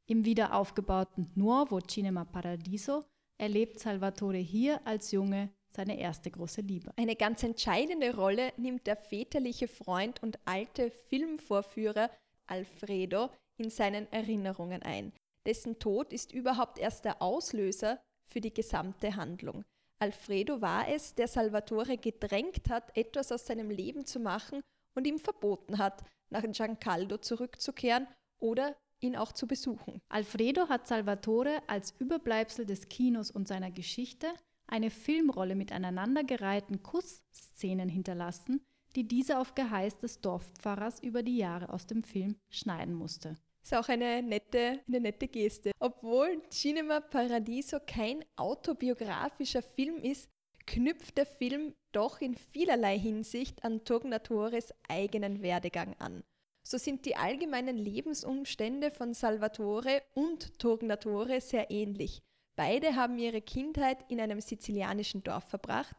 Im 0.07 0.25
wiederaufgebauten 0.25 1.31
Nuovo 1.35 1.81
Cinema 1.81 2.23
Paradiso 2.23 3.03
erlebt 3.37 3.79
Salvatore 3.79 4.37
hier 4.37 4.85
als 4.85 5.11
Junge 5.11 5.49
seine 5.67 5.99
erste 5.99 6.31
große 6.31 6.61
Liebe. 6.61 6.91
Eine 6.95 7.15
ganz 7.15 7.43
entscheidende 7.43 8.15
Rolle 8.15 8.53
nimmt 8.57 8.87
der 8.87 8.95
väterliche 8.95 9.67
Freund 9.67 10.23
und 10.23 10.39
alte 10.45 10.89
Filmvorführer 10.89 12.09
Alfredo 12.47 13.29
in 13.57 13.69
seinen 13.69 14.11
Erinnerungen 14.11 14.81
ein. 14.81 15.11
Dessen 15.45 15.77
Tod 15.79 16.13
ist 16.13 16.31
überhaupt 16.31 16.79
erst 16.79 17.05
der 17.05 17.21
Auslöser 17.21 17.99
für 18.25 18.41
die 18.41 18.53
gesamte 18.53 19.15
Handlung. 19.15 19.63
Alfredo 19.99 20.61
war 20.61 20.87
es, 20.87 21.15
der 21.15 21.27
Salvatore 21.27 21.97
gedrängt 21.97 22.69
hat, 22.69 22.95
etwas 22.95 23.31
aus 23.31 23.45
seinem 23.45 23.69
Leben 23.69 24.05
zu 24.05 24.19
machen 24.19 24.61
und 24.95 25.07
ihm 25.07 25.17
verboten 25.17 25.77
hat, 25.77 26.03
nach 26.29 26.43
Giancaldo 26.43 27.17
zurückzukehren 27.17 28.07
oder 28.39 28.75
ihn 28.99 29.15
auch 29.15 29.31
zu 29.31 29.47
besuchen. 29.47 29.99
Alfredo 30.09 30.69
hat 30.69 30.87
Salvatore 30.87 31.61
als 31.67 31.91
Überbleibsel 31.99 32.65
des 32.65 32.89
Kinos 32.89 33.31
und 33.31 33.47
seiner 33.47 33.71
Geschichte 33.71 34.27
eine 34.67 34.89
Filmrolle 34.89 35.55
mit 35.55 35.71
aneinandergereihten 35.71 36.83
Kussszenen 36.83 37.89
hinterlassen, 37.89 38.61
die 38.95 39.07
dieser 39.07 39.39
auf 39.39 39.55
Geheiß 39.55 39.99
des 39.99 40.21
Dorfpfarrers 40.21 41.01
über 41.01 41.23
die 41.23 41.37
Jahre 41.37 41.69
aus 41.69 41.87
dem 41.87 42.03
Film 42.03 42.35
schneiden 42.49 42.95
musste. 42.95 43.37
Ist 43.67 43.75
auch 43.75 43.89
eine 43.89 44.23
nette, 44.23 44.79
eine 44.87 45.01
nette 45.01 45.27
Geste. 45.27 45.71
Obwohl 45.81 46.41
Cinema 46.49 47.01
Paradiso 47.01 47.79
kein 47.85 48.23
autobiografischer 48.37 49.61
Film 49.61 49.97
ist, 49.97 50.29
knüpft 50.65 51.17
der 51.17 51.25
Film 51.25 51.75
doch 51.91 52.21
in 52.21 52.35
vielerlei 52.35 52.97
Hinsicht 52.97 53.65
an 53.65 53.83
Tornatores 53.83 54.73
eigenen 54.87 55.41
Werdegang 55.41 55.97
an. 55.99 56.23
So 56.63 56.77
sind 56.77 57.05
die 57.05 57.17
allgemeinen 57.17 57.77
Lebensumstände 57.77 58.89
von 58.89 59.13
Salvatore 59.13 60.01
und 60.13 60.57
Tornatore 60.59 61.41
sehr 61.41 61.69
ähnlich. 61.69 62.21
Beide 62.55 62.95
haben 62.95 63.19
ihre 63.19 63.41
Kindheit 63.41 63.97
in 64.07 64.21
einem 64.21 64.39
sizilianischen 64.39 65.23
Dorf 65.23 65.43
verbracht. 65.43 65.97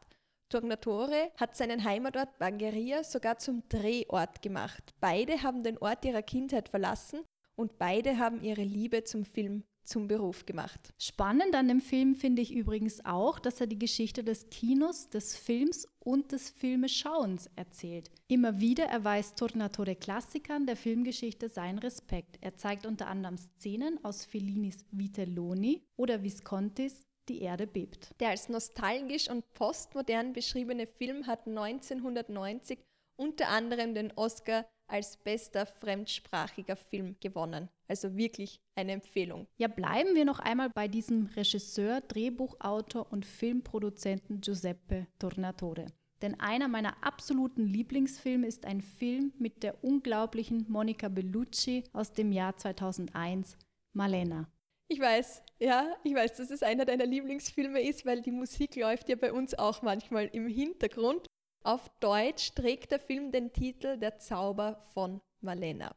Tornatore 0.49 1.33
hat 1.37 1.55
seinen 1.55 1.85
Heimatort 1.85 2.39
Bagheria 2.39 3.05
sogar 3.05 3.37
zum 3.37 3.63
Drehort 3.69 4.41
gemacht. 4.41 4.95
Beide 5.01 5.43
haben 5.43 5.63
den 5.63 5.77
Ort 5.77 6.07
ihrer 6.07 6.23
Kindheit 6.23 6.71
verlassen 6.71 7.27
und 7.59 7.77
beide 7.77 8.19
haben 8.19 8.41
ihre 8.41 8.62
Liebe 8.62 9.05
zum 9.05 9.25
Film 9.25 9.65
zum 9.83 10.07
Beruf 10.07 10.47
gemacht. 10.47 10.93
Spannend 10.99 11.55
an 11.55 11.67
dem 11.67 11.81
Film 11.81 12.15
finde 12.15 12.43
ich 12.43 12.53
übrigens 12.53 13.05
auch, 13.05 13.38
dass 13.38 13.61
er 13.61 13.67
die 13.67 13.79
Geschichte 13.79 14.23
des 14.23 14.49
Kinos, 14.50 15.09
des 15.09 15.37
Films 15.37 15.88
und 15.99 16.31
des 16.33 16.50
Filmeschauens 16.50 17.50
erzählt. 17.57 18.11
Immer 18.29 18.61
wieder 18.61 18.85
erweist 18.85 19.38
Tornatore 19.38 19.97
Klassikern 19.97 20.67
der 20.67 20.77
Filmgeschichte 20.77 21.49
seinen 21.49 21.79
Respekt. 21.79 22.37
Er 22.43 22.55
zeigt 22.55 22.87
unter 22.87 23.09
anderem 23.09 23.38
Szenen 23.38 24.03
aus 24.05 24.25
Fellinis 24.25 24.85
Vitelloni 24.91 25.83
oder 25.97 26.23
Viscontis 26.23 27.07
Die 27.29 27.41
Erde 27.41 27.67
bebt. 27.67 28.15
Der 28.21 28.29
als 28.29 28.49
nostalgisch 28.49 29.29
und 29.31 29.53
postmodern 29.55 30.33
beschriebene 30.33 30.87
Film 30.87 31.27
hat 31.27 31.47
1990 31.47 32.79
unter 33.17 33.49
anderem 33.49 33.95
den 33.95 34.12
Oscar 34.17 34.65
als 34.88 35.16
bester 35.16 35.66
fremdsprachiger 35.66 36.76
Film 36.76 37.16
gewonnen. 37.21 37.68
Also 37.87 38.16
wirklich 38.16 38.61
eine 38.75 38.92
Empfehlung. 38.92 39.47
Ja, 39.57 39.68
bleiben 39.68 40.14
wir 40.14 40.25
noch 40.25 40.40
einmal 40.40 40.71
bei 40.71 40.88
diesem 40.88 41.26
Regisseur, 41.26 42.00
Drehbuchautor 42.00 43.11
und 43.12 43.25
Filmproduzenten 43.25 44.40
Giuseppe 44.40 45.07
Tornatore. 45.18 45.87
Denn 46.23 46.38
einer 46.40 46.68
meiner 46.68 46.97
absoluten 47.04 47.66
Lieblingsfilme 47.66 48.47
ist 48.47 48.66
ein 48.66 48.83
Film 48.83 49.33
mit 49.38 49.62
der 49.62 49.85
unglaublichen 49.85 50.66
Monica 50.68 51.09
Bellucci 51.09 51.85
aus 51.92 52.12
dem 52.12 52.33
Jahr 52.33 52.57
2001, 52.57 53.57
Malena. 53.92 54.49
Ich 54.90 54.99
weiß, 54.99 55.42
ja, 55.59 55.97
ich 56.02 56.14
weiß, 56.14 56.37
dass 56.38 56.50
es 56.50 56.62
einer 56.62 56.87
deiner 56.87 57.04
Lieblingsfilme 57.04 57.83
ist, 57.83 58.07
weil 58.07 58.23
die 58.23 58.30
Musik 58.30 58.75
läuft 58.76 59.09
ja 59.11 59.16
bei 59.16 59.33
uns 59.33 59.54
auch 59.54 59.83
manchmal 59.83 60.26
im 60.33 60.49
Hintergrund. 60.49 61.28
Auf 61.62 61.88
Deutsch 62.00 62.55
trägt 62.55 62.93
der 62.93 63.00
Film 63.00 63.33
den 63.33 63.53
Titel 63.53 63.99
Der 63.99 64.19
Zauber 64.19 64.81
von 64.95 65.21
Malena. 65.41 65.95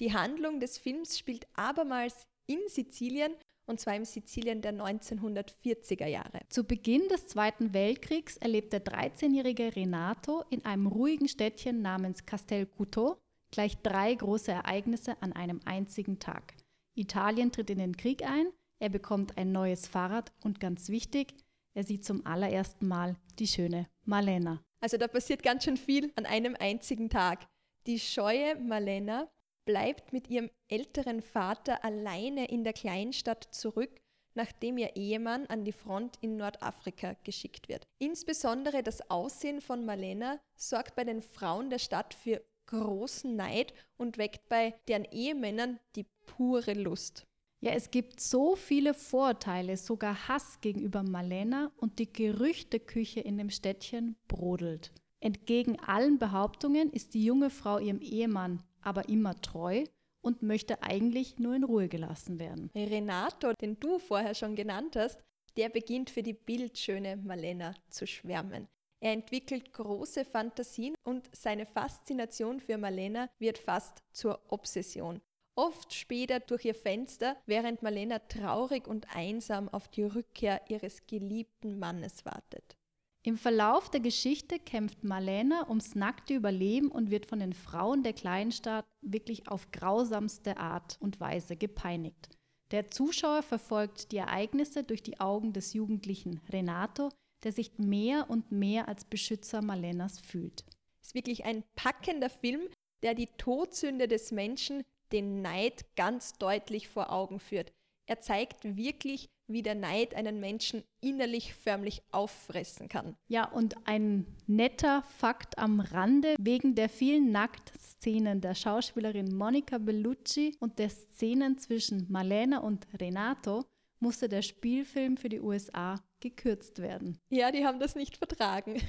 Die 0.00 0.12
Handlung 0.12 0.60
des 0.60 0.78
Films 0.78 1.18
spielt 1.18 1.46
abermals 1.54 2.26
in 2.46 2.60
Sizilien 2.68 3.34
und 3.66 3.80
zwar 3.80 3.96
im 3.96 4.04
Sizilien 4.04 4.60
der 4.60 4.74
1940er 4.74 6.06
Jahre. 6.06 6.40
Zu 6.48 6.64
Beginn 6.64 7.08
des 7.08 7.26
Zweiten 7.26 7.72
Weltkriegs 7.72 8.36
erlebt 8.36 8.72
der 8.72 8.84
13-jährige 8.84 9.74
Renato 9.74 10.44
in 10.50 10.64
einem 10.64 10.86
ruhigen 10.86 11.28
Städtchen 11.28 11.80
namens 11.80 12.26
Castel 12.26 12.66
Couto 12.66 13.18
gleich 13.50 13.76
drei 13.82 14.12
große 14.14 14.50
Ereignisse 14.50 15.20
an 15.22 15.32
einem 15.32 15.60
einzigen 15.64 16.18
Tag. 16.18 16.54
Italien 16.96 17.52
tritt 17.52 17.70
in 17.70 17.78
den 17.78 17.96
Krieg 17.96 18.28
ein, 18.28 18.48
er 18.80 18.88
bekommt 18.88 19.38
ein 19.38 19.52
neues 19.52 19.86
Fahrrad 19.86 20.32
und 20.42 20.58
ganz 20.58 20.88
wichtig, 20.88 21.34
er 21.72 21.84
sieht 21.84 22.04
zum 22.04 22.26
allerersten 22.26 22.88
Mal 22.88 23.16
die 23.38 23.46
schöne 23.46 23.88
Malena. 24.04 24.63
Also 24.84 24.98
da 24.98 25.08
passiert 25.08 25.42
ganz 25.42 25.64
schön 25.64 25.78
viel 25.78 26.12
an 26.14 26.26
einem 26.26 26.54
einzigen 26.60 27.08
Tag. 27.08 27.48
Die 27.86 27.98
scheue 27.98 28.54
Malena 28.56 29.30
bleibt 29.64 30.12
mit 30.12 30.28
ihrem 30.28 30.50
älteren 30.68 31.22
Vater 31.22 31.82
alleine 31.82 32.48
in 32.48 32.64
der 32.64 32.74
Kleinstadt 32.74 33.48
zurück, 33.50 33.98
nachdem 34.34 34.76
ihr 34.76 34.94
Ehemann 34.94 35.46
an 35.46 35.64
die 35.64 35.72
Front 35.72 36.18
in 36.20 36.36
Nordafrika 36.36 37.16
geschickt 37.24 37.70
wird. 37.70 37.86
Insbesondere 37.98 38.82
das 38.82 39.10
Aussehen 39.10 39.62
von 39.62 39.86
Malena 39.86 40.38
sorgt 40.54 40.96
bei 40.96 41.04
den 41.04 41.22
Frauen 41.22 41.70
der 41.70 41.78
Stadt 41.78 42.12
für 42.12 42.44
großen 42.66 43.34
Neid 43.34 43.72
und 43.96 44.18
weckt 44.18 44.50
bei 44.50 44.74
deren 44.86 45.04
Ehemännern 45.04 45.80
die 45.96 46.04
pure 46.26 46.74
Lust. 46.74 47.26
Ja, 47.64 47.70
es 47.70 47.90
gibt 47.90 48.20
so 48.20 48.56
viele 48.56 48.92
Vorurteile, 48.92 49.78
sogar 49.78 50.28
Hass 50.28 50.60
gegenüber 50.60 51.02
Malena 51.02 51.72
und 51.78 51.98
die 51.98 52.12
Gerüchteküche 52.12 53.20
in 53.20 53.38
dem 53.38 53.48
Städtchen 53.48 54.16
brodelt. 54.28 54.92
Entgegen 55.18 55.80
allen 55.80 56.18
Behauptungen 56.18 56.92
ist 56.92 57.14
die 57.14 57.24
junge 57.24 57.48
Frau 57.48 57.78
ihrem 57.78 58.02
Ehemann 58.02 58.62
aber 58.82 59.08
immer 59.08 59.40
treu 59.40 59.84
und 60.20 60.42
möchte 60.42 60.82
eigentlich 60.82 61.38
nur 61.38 61.54
in 61.54 61.64
Ruhe 61.64 61.88
gelassen 61.88 62.38
werden. 62.38 62.70
Renato, 62.74 63.54
den 63.54 63.80
du 63.80 63.98
vorher 63.98 64.34
schon 64.34 64.56
genannt 64.56 64.94
hast, 64.96 65.22
der 65.56 65.70
beginnt 65.70 66.10
für 66.10 66.22
die 66.22 66.34
bildschöne 66.34 67.16
Malena 67.16 67.74
zu 67.88 68.06
schwärmen. 68.06 68.68
Er 69.00 69.12
entwickelt 69.12 69.72
große 69.72 70.26
Fantasien 70.26 70.96
und 71.02 71.30
seine 71.34 71.64
Faszination 71.64 72.60
für 72.60 72.76
Malena 72.76 73.30
wird 73.38 73.56
fast 73.56 74.02
zur 74.12 74.38
Obsession. 74.48 75.22
Oft 75.56 75.94
später 75.94 76.40
durch 76.40 76.64
ihr 76.64 76.74
Fenster, 76.74 77.36
während 77.46 77.82
Malena 77.82 78.18
traurig 78.18 78.88
und 78.88 79.14
einsam 79.14 79.68
auf 79.68 79.88
die 79.88 80.02
Rückkehr 80.02 80.60
ihres 80.68 81.06
geliebten 81.06 81.78
Mannes 81.78 82.24
wartet. 82.24 82.76
Im 83.22 83.38
Verlauf 83.38 83.88
der 83.88 84.00
Geschichte 84.00 84.58
kämpft 84.58 85.02
Marlene 85.02 85.66
ums 85.68 85.94
nackte 85.94 86.34
Überleben 86.34 86.90
und 86.90 87.10
wird 87.10 87.24
von 87.24 87.38
den 87.38 87.54
Frauen 87.54 88.02
der 88.02 88.12
Kleinstadt 88.12 88.84
wirklich 89.00 89.48
auf 89.48 89.70
grausamste 89.70 90.58
Art 90.58 90.98
und 91.00 91.20
Weise 91.20 91.56
gepeinigt. 91.56 92.28
Der 92.70 92.88
Zuschauer 92.88 93.42
verfolgt 93.42 94.12
die 94.12 94.18
Ereignisse 94.18 94.82
durch 94.82 95.02
die 95.02 95.20
Augen 95.20 95.52
des 95.52 95.72
jugendlichen 95.72 96.40
Renato, 96.50 97.10
der 97.44 97.52
sich 97.52 97.78
mehr 97.78 98.28
und 98.28 98.50
mehr 98.52 98.88
als 98.88 99.04
Beschützer 99.04 99.62
Marlenas 99.62 100.20
fühlt. 100.20 100.64
Es 101.00 101.08
ist 101.08 101.14
wirklich 101.14 101.44
ein 101.44 101.62
packender 101.76 102.30
Film, 102.30 102.62
der 103.02 103.14
die 103.14 103.28
Todsünde 103.38 104.08
des 104.08 104.32
Menschen, 104.32 104.82
den 105.14 105.42
Neid, 105.42 105.86
ganz 105.94 106.32
deutlich 106.34 106.88
vor 106.88 107.12
Augen 107.12 107.38
führt. 107.38 107.72
Er 108.06 108.20
zeigt 108.20 108.76
wirklich, 108.76 109.30
wie 109.46 109.62
der 109.62 109.76
Neid 109.76 110.14
einen 110.14 110.40
Menschen 110.40 110.82
innerlich 111.00 111.54
förmlich 111.54 112.02
auffressen 112.10 112.88
kann. 112.88 113.16
Ja, 113.28 113.48
und 113.48 113.76
ein 113.86 114.26
netter 114.46 115.02
Fakt 115.02 115.58
am 115.58 115.80
Rande, 115.80 116.34
wegen 116.38 116.74
der 116.74 116.88
vielen 116.88 117.30
Nacktszenen 117.30 118.40
der 118.40 118.54
Schauspielerin 118.54 119.34
Monica 119.36 119.78
Bellucci 119.78 120.56
und 120.60 120.78
der 120.78 120.90
Szenen 120.90 121.58
zwischen 121.58 122.10
Marlena 122.10 122.58
und 122.58 122.86
Renato 123.00 123.64
musste 124.00 124.28
der 124.28 124.42
Spielfilm 124.42 125.16
für 125.16 125.28
die 125.28 125.40
USA 125.40 126.02
gekürzt 126.20 126.80
werden. 126.80 127.20
Ja, 127.30 127.52
die 127.52 127.64
haben 127.64 127.78
das 127.78 127.94
nicht 127.94 128.16
vertragen. 128.16 128.82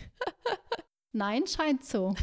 Nein, 1.11 1.45
scheint 1.47 1.85
so. 1.85 2.15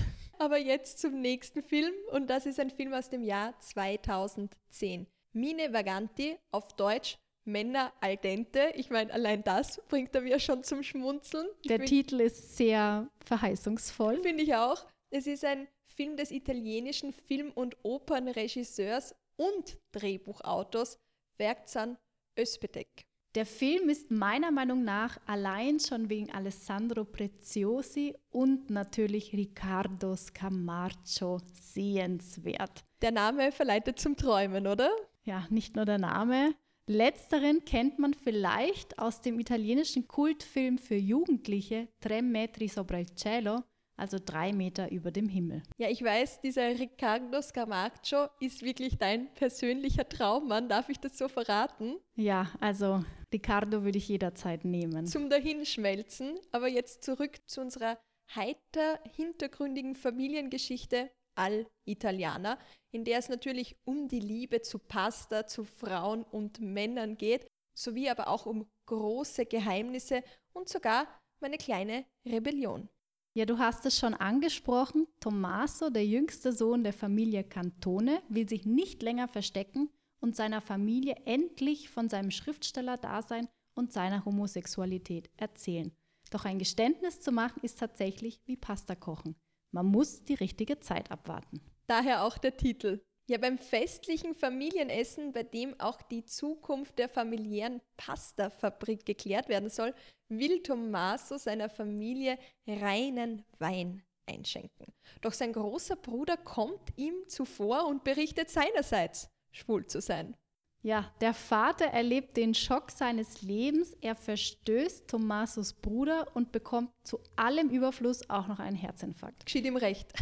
Aber 0.42 0.58
jetzt 0.58 0.98
zum 0.98 1.20
nächsten 1.20 1.62
Film 1.62 1.94
und 2.10 2.28
das 2.28 2.46
ist 2.46 2.58
ein 2.58 2.70
Film 2.70 2.92
aus 2.94 3.08
dem 3.08 3.22
Jahr 3.22 3.56
2010. 3.60 5.06
Mine 5.32 5.72
Vaganti, 5.72 6.36
auf 6.50 6.74
Deutsch 6.74 7.16
Männer 7.44 7.92
al 8.00 8.16
dente. 8.16 8.72
Ich 8.74 8.90
meine, 8.90 9.12
allein 9.12 9.44
das 9.44 9.80
bringt 9.86 10.12
er 10.16 10.22
mir 10.22 10.40
schon 10.40 10.64
zum 10.64 10.82
Schmunzeln. 10.82 11.46
Der 11.68 11.76
find, 11.76 11.88
Titel 11.88 12.20
ist 12.22 12.56
sehr 12.56 13.08
verheißungsvoll. 13.24 14.20
Finde 14.20 14.42
ich 14.42 14.56
auch. 14.56 14.84
Es 15.10 15.28
ist 15.28 15.44
ein 15.44 15.68
Film 15.86 16.16
des 16.16 16.32
italienischen 16.32 17.12
Film- 17.12 17.52
und 17.52 17.76
Opernregisseurs 17.84 19.14
und 19.36 19.78
Drehbuchautors 19.92 20.98
Werkzan 21.38 21.98
Özpetek. 22.36 23.06
Der 23.34 23.46
Film 23.46 23.88
ist 23.88 24.10
meiner 24.10 24.50
Meinung 24.50 24.84
nach 24.84 25.18
allein 25.24 25.80
schon 25.80 26.10
wegen 26.10 26.30
Alessandro 26.30 27.02
Preziosi 27.02 28.14
und 28.28 28.68
natürlich 28.68 29.32
Riccardo 29.32 30.14
Scamarcio 30.14 31.40
sehenswert. 31.54 32.84
Der 33.00 33.10
Name 33.10 33.50
verleitet 33.50 33.98
zum 33.98 34.16
Träumen, 34.16 34.66
oder? 34.66 34.90
Ja, 35.24 35.46
nicht 35.48 35.76
nur 35.76 35.86
der 35.86 35.96
Name. 35.96 36.54
Letzteren 36.86 37.64
kennt 37.64 37.98
man 37.98 38.12
vielleicht 38.12 38.98
aus 38.98 39.22
dem 39.22 39.40
italienischen 39.40 40.06
Kultfilm 40.06 40.76
für 40.76 40.96
Jugendliche 40.96 41.88
Tre 42.00 42.20
metri 42.20 42.68
sopra 42.68 42.98
il 42.98 43.14
cielo, 43.14 43.62
also 43.96 44.18
drei 44.22 44.52
Meter 44.52 44.90
über 44.90 45.10
dem 45.10 45.30
Himmel. 45.30 45.62
Ja, 45.78 45.88
ich 45.88 46.04
weiß, 46.04 46.42
dieser 46.42 46.68
Riccardo 46.78 47.40
Scamarcio 47.40 48.26
ist 48.40 48.60
wirklich 48.60 48.98
dein 48.98 49.32
persönlicher 49.32 50.06
Traummann. 50.06 50.68
Darf 50.68 50.90
ich 50.90 51.00
das 51.00 51.16
so 51.16 51.28
verraten? 51.28 51.96
Ja, 52.14 52.50
also 52.60 53.02
Riccardo 53.32 53.84
würde 53.84 53.98
ich 53.98 54.08
jederzeit 54.08 54.64
nehmen. 54.64 55.06
Zum 55.06 55.30
Dahinschmelzen. 55.30 56.38
Aber 56.50 56.68
jetzt 56.68 57.02
zurück 57.02 57.38
zu 57.46 57.60
unserer 57.60 57.98
heiter 58.34 59.00
hintergründigen 59.14 59.94
Familiengeschichte 59.94 61.10
Al 61.34 61.66
Italiana, 61.86 62.58
in 62.92 63.04
der 63.04 63.18
es 63.18 63.28
natürlich 63.28 63.76
um 63.84 64.08
die 64.08 64.20
Liebe 64.20 64.60
zu 64.60 64.78
Pasta, 64.78 65.46
zu 65.46 65.64
Frauen 65.64 66.24
und 66.24 66.60
Männern 66.60 67.16
geht, 67.16 67.46
sowie 67.74 68.10
aber 68.10 68.28
auch 68.28 68.44
um 68.44 68.66
große 68.86 69.46
Geheimnisse 69.46 70.22
und 70.52 70.68
sogar 70.68 71.06
meine 71.40 71.56
kleine 71.56 72.04
Rebellion. 72.26 72.88
Ja, 73.34 73.46
du 73.46 73.58
hast 73.58 73.86
es 73.86 73.98
schon 73.98 74.12
angesprochen. 74.12 75.06
Tommaso, 75.18 75.88
der 75.88 76.04
jüngste 76.04 76.52
Sohn 76.52 76.84
der 76.84 76.92
Familie 76.92 77.44
Cantone, 77.44 78.22
will 78.28 78.46
sich 78.46 78.66
nicht 78.66 79.02
länger 79.02 79.26
verstecken 79.26 79.88
und 80.22 80.36
seiner 80.36 80.60
Familie 80.60 81.16
endlich 81.26 81.90
von 81.90 82.08
seinem 82.08 82.30
Schriftstellerdasein 82.30 83.48
und 83.74 83.92
seiner 83.92 84.24
Homosexualität 84.24 85.30
erzählen. 85.36 85.92
Doch 86.30 86.44
ein 86.44 86.58
Geständnis 86.58 87.20
zu 87.20 87.32
machen 87.32 87.60
ist 87.62 87.78
tatsächlich 87.78 88.40
wie 88.46 88.56
Pasta 88.56 88.94
kochen. 88.94 89.36
Man 89.72 89.86
muss 89.86 90.24
die 90.24 90.34
richtige 90.34 90.80
Zeit 90.80 91.10
abwarten. 91.10 91.60
Daher 91.86 92.24
auch 92.24 92.38
der 92.38 92.56
Titel. 92.56 93.02
Ja, 93.28 93.38
beim 93.38 93.58
festlichen 93.58 94.34
Familienessen, 94.34 95.32
bei 95.32 95.42
dem 95.42 95.78
auch 95.80 96.02
die 96.02 96.24
Zukunft 96.24 96.98
der 96.98 97.08
familiären 97.08 97.80
Pastafabrik 97.96 99.06
geklärt 99.06 99.48
werden 99.48 99.70
soll, 99.70 99.94
will 100.28 100.62
Tommaso 100.62 101.36
seiner 101.36 101.68
Familie 101.68 102.38
reinen 102.66 103.44
Wein 103.58 104.02
einschenken. 104.26 104.92
Doch 105.20 105.32
sein 105.32 105.52
großer 105.52 105.96
Bruder 105.96 106.36
kommt 106.36 106.96
ihm 106.96 107.14
zuvor 107.28 107.86
und 107.86 108.04
berichtet 108.04 108.50
seinerseits, 108.50 109.28
schwul 109.52 109.86
zu 109.86 110.00
sein. 110.00 110.36
Ja, 110.84 111.12
der 111.20 111.32
Vater 111.32 111.84
erlebt 111.86 112.36
den 112.36 112.54
Schock 112.54 112.90
seines 112.90 113.42
Lebens. 113.42 113.96
Er 114.00 114.16
verstößt 114.16 115.06
Tommasos 115.06 115.74
Bruder 115.74 116.26
und 116.34 116.50
bekommt 116.50 116.90
zu 117.04 117.20
allem 117.36 117.70
Überfluss 117.70 118.28
auch 118.28 118.48
noch 118.48 118.58
einen 118.58 118.74
Herzinfarkt. 118.74 119.46
Geschieht 119.46 119.64
ihm 119.64 119.76
recht. 119.76 120.12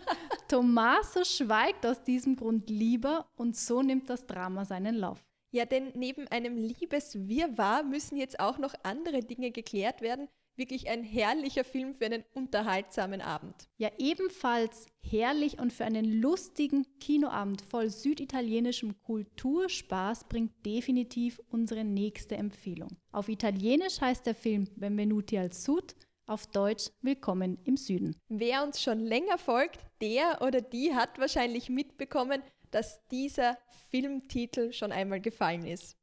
Tommaso 0.48 1.24
schweigt 1.24 1.86
aus 1.86 2.02
diesem 2.02 2.36
Grund 2.36 2.68
lieber 2.68 3.30
und 3.34 3.56
so 3.56 3.80
nimmt 3.80 4.10
das 4.10 4.26
Drama 4.26 4.66
seinen 4.66 4.94
Lauf. 4.96 5.24
Ja, 5.52 5.64
denn 5.64 5.90
neben 5.94 6.28
einem 6.28 6.58
Liebeswirrwarr 6.58 7.82
müssen 7.82 8.16
jetzt 8.16 8.38
auch 8.38 8.58
noch 8.58 8.74
andere 8.82 9.20
Dinge 9.20 9.50
geklärt 9.50 10.02
werden, 10.02 10.28
wirklich 10.56 10.88
ein 10.88 11.02
herrlicher 11.02 11.64
Film 11.64 11.94
für 11.94 12.06
einen 12.06 12.24
unterhaltsamen 12.34 13.20
Abend. 13.20 13.54
Ja, 13.78 13.90
ebenfalls 13.98 14.86
herrlich 15.02 15.58
und 15.58 15.72
für 15.72 15.84
einen 15.84 16.20
lustigen 16.20 16.86
Kinoabend 17.00 17.62
voll 17.62 17.90
süditalienischem 17.90 19.00
Kulturspaß 19.02 20.28
bringt 20.28 20.52
definitiv 20.64 21.40
unsere 21.50 21.84
nächste 21.84 22.36
Empfehlung. 22.36 22.96
Auf 23.12 23.28
Italienisch 23.28 24.00
heißt 24.00 24.26
der 24.26 24.34
Film 24.34 24.68
Benvenuti 24.76 25.38
al 25.38 25.52
Sud, 25.52 25.94
auf 26.26 26.46
Deutsch 26.46 26.90
Willkommen 27.02 27.58
im 27.64 27.76
Süden. 27.76 28.14
Wer 28.28 28.62
uns 28.62 28.80
schon 28.80 29.00
länger 29.00 29.36
folgt, 29.36 29.80
der 30.00 30.42
oder 30.42 30.60
die 30.60 30.94
hat 30.94 31.18
wahrscheinlich 31.18 31.68
mitbekommen, 31.68 32.42
dass 32.70 33.04
dieser 33.08 33.58
Filmtitel 33.90 34.72
schon 34.72 34.92
einmal 34.92 35.20
gefallen 35.20 35.66
ist. 35.66 35.96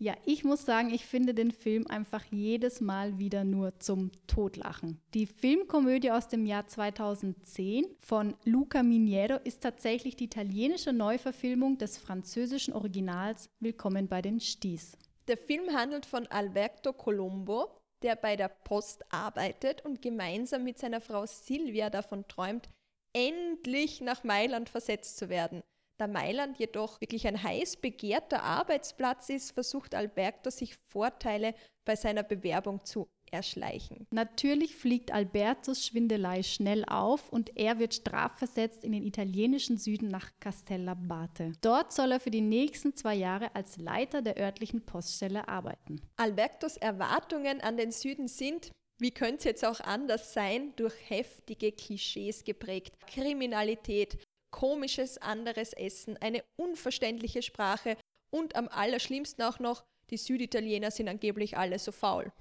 Ja, 0.00 0.14
ich 0.24 0.44
muss 0.44 0.64
sagen, 0.64 0.94
ich 0.94 1.04
finde 1.06 1.34
den 1.34 1.50
Film 1.50 1.84
einfach 1.88 2.24
jedes 2.30 2.80
Mal 2.80 3.18
wieder 3.18 3.42
nur 3.42 3.80
zum 3.80 4.12
Totlachen. 4.28 5.00
Die 5.12 5.26
Filmkomödie 5.26 6.12
aus 6.12 6.28
dem 6.28 6.46
Jahr 6.46 6.68
2010 6.68 7.84
von 7.98 8.36
Luca 8.44 8.84
Miniero 8.84 9.40
ist 9.42 9.60
tatsächlich 9.60 10.14
die 10.14 10.26
italienische 10.26 10.92
Neuverfilmung 10.92 11.78
des 11.78 11.98
französischen 11.98 12.74
Originals 12.74 13.50
Willkommen 13.58 14.06
bei 14.06 14.22
den 14.22 14.38
Sties. 14.38 14.96
Der 15.26 15.36
Film 15.36 15.74
handelt 15.74 16.06
von 16.06 16.28
Alberto 16.28 16.92
Colombo, 16.92 17.68
der 18.02 18.14
bei 18.14 18.36
der 18.36 18.50
Post 18.50 19.04
arbeitet 19.12 19.84
und 19.84 20.00
gemeinsam 20.00 20.62
mit 20.62 20.78
seiner 20.78 21.00
Frau 21.00 21.26
Silvia 21.26 21.90
davon 21.90 22.28
träumt, 22.28 22.68
endlich 23.12 24.00
nach 24.00 24.22
Mailand 24.22 24.68
versetzt 24.68 25.16
zu 25.16 25.28
werden. 25.28 25.64
Da 25.98 26.06
Mailand 26.06 26.58
jedoch 26.58 27.00
wirklich 27.00 27.26
ein 27.26 27.42
heiß 27.42 27.76
begehrter 27.78 28.44
Arbeitsplatz 28.44 29.30
ist, 29.30 29.50
versucht 29.50 29.96
Alberto 29.96 30.48
sich 30.48 30.76
Vorteile 30.88 31.54
bei 31.84 31.96
seiner 31.96 32.22
Bewerbung 32.22 32.84
zu 32.84 33.08
erschleichen. 33.32 34.06
Natürlich 34.12 34.76
fliegt 34.76 35.12
Albertos 35.12 35.84
Schwindelei 35.84 36.44
schnell 36.44 36.84
auf 36.84 37.28
und 37.30 37.56
er 37.56 37.80
wird 37.80 37.94
strafversetzt 37.94 38.84
in 38.84 38.92
den 38.92 39.04
italienischen 39.04 39.76
Süden 39.76 40.08
nach 40.08 40.30
Castellabate. 40.40 41.52
Dort 41.60 41.92
soll 41.92 42.12
er 42.12 42.20
für 42.20 42.30
die 42.30 42.42
nächsten 42.42 42.94
zwei 42.94 43.16
Jahre 43.16 43.54
als 43.54 43.76
Leiter 43.76 44.22
der 44.22 44.38
örtlichen 44.38 44.86
Poststelle 44.86 45.48
arbeiten. 45.48 46.00
Albertos 46.16 46.76
Erwartungen 46.76 47.60
an 47.60 47.76
den 47.76 47.90
Süden 47.90 48.28
sind, 48.28 48.70
wie 49.00 49.10
könnte 49.12 49.38
es 49.38 49.44
jetzt 49.44 49.64
auch 49.64 49.80
anders 49.80 50.32
sein, 50.32 50.72
durch 50.76 50.94
heftige 51.08 51.72
Klischees 51.72 52.44
geprägt. 52.44 52.94
Kriminalität, 53.06 54.18
komisches 54.58 55.18
anderes 55.18 55.72
Essen, 55.72 56.16
eine 56.16 56.42
unverständliche 56.56 57.42
Sprache 57.42 57.96
und 58.30 58.56
am 58.56 58.66
allerschlimmsten 58.66 59.44
auch 59.44 59.60
noch, 59.60 59.84
die 60.10 60.16
Süditaliener 60.16 60.90
sind 60.90 61.06
angeblich 61.06 61.56
alle 61.56 61.78
so 61.78 61.92
faul. 61.92 62.32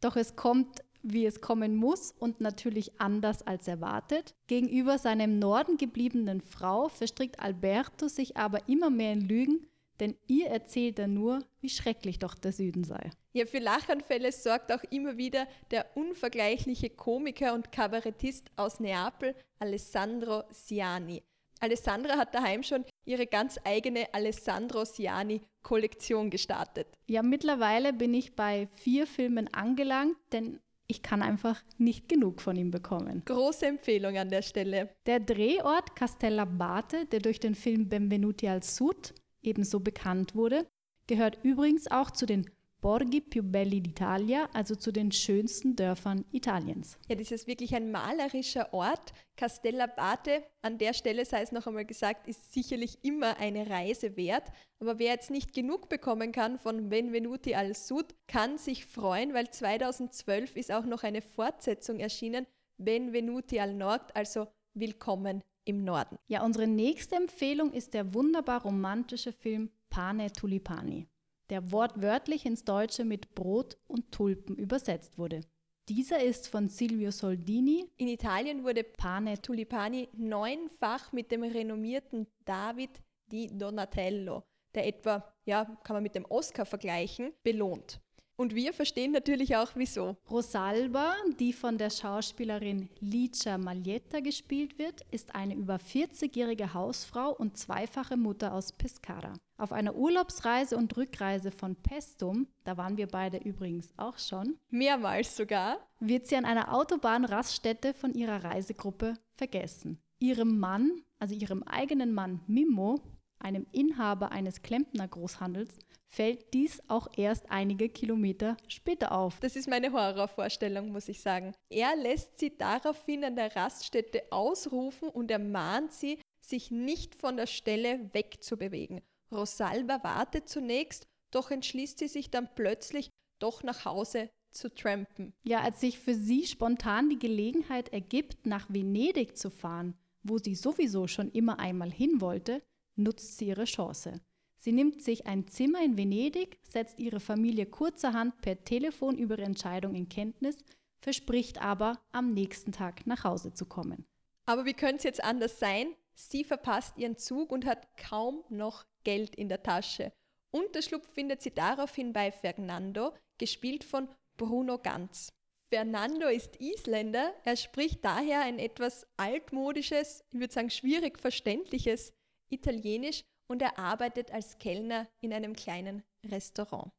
Doch 0.00 0.16
es 0.16 0.34
kommt, 0.34 0.80
wie 1.02 1.26
es 1.26 1.42
kommen 1.42 1.76
muss 1.76 2.12
und 2.12 2.40
natürlich 2.40 2.98
anders 2.98 3.46
als 3.46 3.68
erwartet. 3.68 4.34
Gegenüber 4.46 4.96
seiner 4.96 5.24
im 5.24 5.38
Norden 5.38 5.76
gebliebenen 5.76 6.40
Frau 6.40 6.88
verstrickt 6.88 7.38
Alberto 7.38 8.08
sich 8.08 8.38
aber 8.38 8.66
immer 8.66 8.88
mehr 8.88 9.12
in 9.12 9.28
Lügen, 9.28 9.66
denn 10.00 10.16
ihr 10.26 10.46
erzählt 10.46 10.98
er 10.98 11.08
nur, 11.08 11.44
wie 11.60 11.68
schrecklich 11.68 12.18
doch 12.18 12.34
der 12.34 12.52
Süden 12.52 12.84
sei. 12.84 13.10
Ja, 13.34 13.44
für 13.44 13.58
Lachanfälle 13.58 14.32
sorgt 14.32 14.72
auch 14.72 14.84
immer 14.90 15.18
wieder 15.18 15.46
der 15.70 15.94
unvergleichliche 15.98 16.88
Komiker 16.88 17.52
und 17.52 17.72
Kabarettist 17.72 18.50
aus 18.56 18.80
Neapel, 18.80 19.34
Alessandro 19.58 20.44
Siani. 20.50 21.22
Alessandra 21.60 22.16
hat 22.16 22.34
daheim 22.34 22.62
schon 22.62 22.84
ihre 23.04 23.26
ganz 23.26 23.58
eigene 23.64 24.12
Alessandro 24.12 24.84
Siani 24.84 25.42
Kollektion 25.62 26.30
gestartet. 26.30 26.86
Ja, 27.06 27.22
mittlerweile 27.22 27.92
bin 27.92 28.14
ich 28.14 28.34
bei 28.34 28.68
vier 28.72 29.06
Filmen 29.06 29.52
angelangt, 29.52 30.16
denn 30.32 30.60
ich 30.86 31.02
kann 31.02 31.20
einfach 31.22 31.62
nicht 31.76 32.08
genug 32.08 32.40
von 32.40 32.56
ihm 32.56 32.70
bekommen. 32.70 33.22
Große 33.26 33.66
Empfehlung 33.66 34.16
an 34.16 34.30
der 34.30 34.42
Stelle. 34.42 34.88
Der 35.06 35.20
Drehort 35.20 35.94
Castellabate, 35.94 37.04
der 37.06 37.20
durch 37.20 37.40
den 37.40 37.54
Film 37.54 37.88
Benvenuti 37.88 38.48
al 38.48 38.62
Sud 38.62 39.14
ebenso 39.42 39.80
bekannt 39.80 40.34
wurde, 40.34 40.66
gehört 41.06 41.38
übrigens 41.42 41.90
auch 41.90 42.10
zu 42.10 42.24
den 42.24 42.48
Borghi 42.80 43.20
più 43.20 43.42
belli 43.42 43.80
d'Italia, 43.80 44.48
also 44.52 44.76
zu 44.76 44.92
den 44.92 45.10
schönsten 45.10 45.74
Dörfern 45.74 46.24
Italiens. 46.30 46.96
Ja, 47.08 47.16
das 47.16 47.32
ist 47.32 47.48
wirklich 47.48 47.74
ein 47.74 47.90
malerischer 47.90 48.72
Ort. 48.72 49.12
Castellabate, 49.36 50.44
an 50.62 50.78
der 50.78 50.92
Stelle 50.92 51.24
sei 51.24 51.42
es 51.42 51.50
noch 51.50 51.66
einmal 51.66 51.84
gesagt, 51.84 52.28
ist 52.28 52.52
sicherlich 52.52 52.98
immer 53.02 53.36
eine 53.38 53.68
Reise 53.68 54.16
wert. 54.16 54.44
Aber 54.78 55.00
wer 55.00 55.14
jetzt 55.14 55.30
nicht 55.30 55.52
genug 55.54 55.88
bekommen 55.88 56.30
kann 56.30 56.56
von 56.56 56.88
Benvenuti 56.88 57.56
al 57.56 57.74
Sud, 57.74 58.14
kann 58.28 58.58
sich 58.58 58.86
freuen, 58.86 59.34
weil 59.34 59.50
2012 59.50 60.54
ist 60.54 60.70
auch 60.70 60.84
noch 60.84 61.02
eine 61.02 61.20
Fortsetzung 61.20 61.98
erschienen, 61.98 62.46
Benvenuti 62.76 63.58
al 63.58 63.74
Nord, 63.74 64.14
also 64.14 64.46
Willkommen 64.74 65.42
im 65.64 65.82
Norden. 65.82 66.16
Ja, 66.28 66.44
unsere 66.44 66.68
nächste 66.68 67.16
Empfehlung 67.16 67.72
ist 67.72 67.92
der 67.94 68.14
wunderbar 68.14 68.62
romantische 68.62 69.32
Film 69.32 69.70
Pane 69.90 70.30
Tulipani 70.30 71.08
der 71.50 71.72
wortwörtlich 71.72 72.46
ins 72.46 72.64
Deutsche 72.64 73.04
mit 73.04 73.34
Brot 73.34 73.78
und 73.86 74.12
Tulpen 74.12 74.56
übersetzt 74.56 75.18
wurde. 75.18 75.40
Dieser 75.88 76.22
ist 76.22 76.48
von 76.48 76.68
Silvio 76.68 77.10
Soldini. 77.10 77.90
In 77.96 78.08
Italien 78.08 78.62
wurde 78.62 78.84
Pane 78.84 79.40
Tulipani 79.40 80.08
neunfach 80.12 81.12
mit 81.12 81.30
dem 81.30 81.42
renommierten 81.42 82.26
David 82.44 82.90
di 83.32 83.46
Donatello, 83.46 84.42
der 84.74 84.86
etwa, 84.86 85.32
ja, 85.46 85.64
kann 85.84 85.96
man 85.96 86.02
mit 86.02 86.14
dem 86.14 86.26
Oscar 86.26 86.66
vergleichen, 86.66 87.32
belohnt. 87.42 88.00
Und 88.40 88.54
wir 88.54 88.72
verstehen 88.72 89.10
natürlich 89.10 89.56
auch 89.56 89.72
wieso. 89.74 90.16
Rosalba, 90.30 91.12
die 91.40 91.52
von 91.52 91.76
der 91.76 91.90
Schauspielerin 91.90 92.88
Licia 93.00 93.58
Maglietta 93.58 94.20
gespielt 94.20 94.78
wird, 94.78 95.00
ist 95.10 95.34
eine 95.34 95.56
über 95.56 95.78
40-jährige 95.78 96.72
Hausfrau 96.72 97.32
und 97.32 97.58
zweifache 97.58 98.16
Mutter 98.16 98.54
aus 98.54 98.70
Pescara. 98.70 99.32
Auf 99.56 99.72
einer 99.72 99.96
Urlaubsreise 99.96 100.76
und 100.76 100.96
Rückreise 100.96 101.50
von 101.50 101.74
Pestum, 101.74 102.46
da 102.62 102.76
waren 102.76 102.96
wir 102.96 103.08
beide 103.08 103.38
übrigens 103.38 103.92
auch 103.96 104.18
schon, 104.18 104.56
mehrmals 104.70 105.36
sogar, 105.36 105.78
wird 105.98 106.28
sie 106.28 106.36
an 106.36 106.44
einer 106.44 106.72
Autobahnraststätte 106.72 107.92
von 107.92 108.14
ihrer 108.14 108.44
Reisegruppe 108.44 109.14
vergessen. 109.34 109.98
Ihrem 110.20 110.60
Mann, 110.60 111.02
also 111.18 111.34
ihrem 111.34 111.64
eigenen 111.64 112.14
Mann 112.14 112.40
Mimmo, 112.46 113.00
einem 113.40 113.66
Inhaber 113.72 114.32
eines 114.32 114.62
Klempner-Großhandels, 114.62 115.78
fällt 116.08 116.54
dies 116.54 116.82
auch 116.88 117.08
erst 117.16 117.50
einige 117.50 117.88
Kilometer 117.88 118.56
später 118.66 119.12
auf. 119.12 119.40
Das 119.40 119.56
ist 119.56 119.68
meine 119.68 119.92
Horrorvorstellung, 119.92 120.90
muss 120.90 121.08
ich 121.08 121.20
sagen. 121.20 121.54
Er 121.70 121.94
lässt 121.96 122.38
sie 122.38 122.56
daraufhin 122.56 123.24
an 123.24 123.36
der 123.36 123.54
Raststätte 123.54 124.22
ausrufen 124.30 125.08
und 125.08 125.30
ermahnt 125.30 125.92
sie, 125.92 126.18
sich 126.40 126.70
nicht 126.70 127.14
von 127.14 127.36
der 127.36 127.46
Stelle 127.46 128.10
wegzubewegen. 128.12 129.02
Rosalba 129.30 130.02
wartet 130.02 130.48
zunächst, 130.48 131.06
doch 131.30 131.50
entschließt 131.50 131.98
sie 131.98 132.08
sich 132.08 132.30
dann 132.30 132.48
plötzlich, 132.54 133.10
doch 133.38 133.62
nach 133.62 133.84
Hause 133.84 134.30
zu 134.50 134.74
trampen. 134.74 135.34
Ja, 135.44 135.60
als 135.60 135.80
sich 135.80 135.98
für 135.98 136.14
sie 136.14 136.46
spontan 136.46 137.10
die 137.10 137.18
Gelegenheit 137.18 137.90
ergibt, 137.90 138.46
nach 138.46 138.66
Venedig 138.70 139.36
zu 139.36 139.50
fahren, 139.50 139.94
wo 140.22 140.38
sie 140.38 140.54
sowieso 140.54 141.06
schon 141.06 141.30
immer 141.32 141.58
einmal 141.58 141.90
hin 141.90 142.20
wollte, 142.20 142.62
nutzt 142.98 143.38
sie 143.38 143.48
ihre 143.48 143.64
Chance. 143.64 144.20
Sie 144.58 144.72
nimmt 144.72 145.02
sich 145.02 145.26
ein 145.26 145.46
Zimmer 145.46 145.82
in 145.84 145.96
Venedig, 145.96 146.58
setzt 146.62 146.98
ihre 146.98 147.20
Familie 147.20 147.66
kurzerhand 147.66 148.40
per 148.40 148.64
Telefon 148.64 149.16
über 149.16 149.38
ihre 149.38 149.46
Entscheidung 149.46 149.94
in 149.94 150.08
Kenntnis, 150.08 150.64
verspricht 151.00 151.62
aber, 151.62 152.00
am 152.10 152.34
nächsten 152.34 152.72
Tag 152.72 153.06
nach 153.06 153.24
Hause 153.24 153.52
zu 153.52 153.66
kommen. 153.66 154.04
Aber 154.46 154.64
wie 154.64 154.74
könnte 154.74 154.98
es 154.98 155.04
jetzt 155.04 155.22
anders 155.22 155.58
sein? 155.60 155.94
Sie 156.14 156.42
verpasst 156.42 156.98
ihren 156.98 157.16
Zug 157.16 157.52
und 157.52 157.64
hat 157.64 157.96
kaum 157.96 158.42
noch 158.48 158.84
Geld 159.04 159.36
in 159.36 159.48
der 159.48 159.62
Tasche. 159.62 160.12
Unterschlupf 160.50 161.08
findet 161.12 161.42
sie 161.42 161.54
daraufhin 161.54 162.12
bei 162.12 162.32
Fernando, 162.32 163.12
gespielt 163.38 163.84
von 163.84 164.08
Bruno 164.36 164.78
Ganz. 164.78 165.32
Fernando 165.68 166.26
ist 166.26 166.60
Isländer, 166.60 167.34
er 167.44 167.56
spricht 167.56 168.04
daher 168.04 168.40
ein 168.40 168.58
etwas 168.58 169.06
altmodisches, 169.18 170.24
ich 170.32 170.40
würde 170.40 170.52
sagen 170.52 170.70
schwierig 170.70 171.18
verständliches 171.18 172.12
Italienisch 172.50 173.24
und 173.46 173.62
er 173.62 173.78
arbeitet 173.78 174.30
als 174.32 174.58
Kellner 174.58 175.08
in 175.20 175.32
einem 175.32 175.54
kleinen 175.54 176.02
Restaurant. 176.26 176.92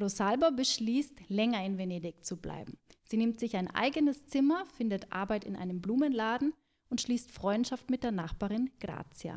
Rosalba 0.00 0.50
beschließt, 0.50 1.28
länger 1.28 1.64
in 1.64 1.78
Venedig 1.78 2.24
zu 2.24 2.36
bleiben. 2.36 2.78
Sie 3.04 3.16
nimmt 3.16 3.38
sich 3.38 3.56
ein 3.56 3.70
eigenes 3.70 4.26
Zimmer, 4.26 4.66
findet 4.66 5.12
Arbeit 5.12 5.44
in 5.44 5.54
einem 5.54 5.80
Blumenladen 5.80 6.52
und 6.88 7.00
schließt 7.00 7.30
Freundschaft 7.30 7.90
mit 7.90 8.02
der 8.02 8.10
Nachbarin 8.10 8.70
Grazia. 8.80 9.36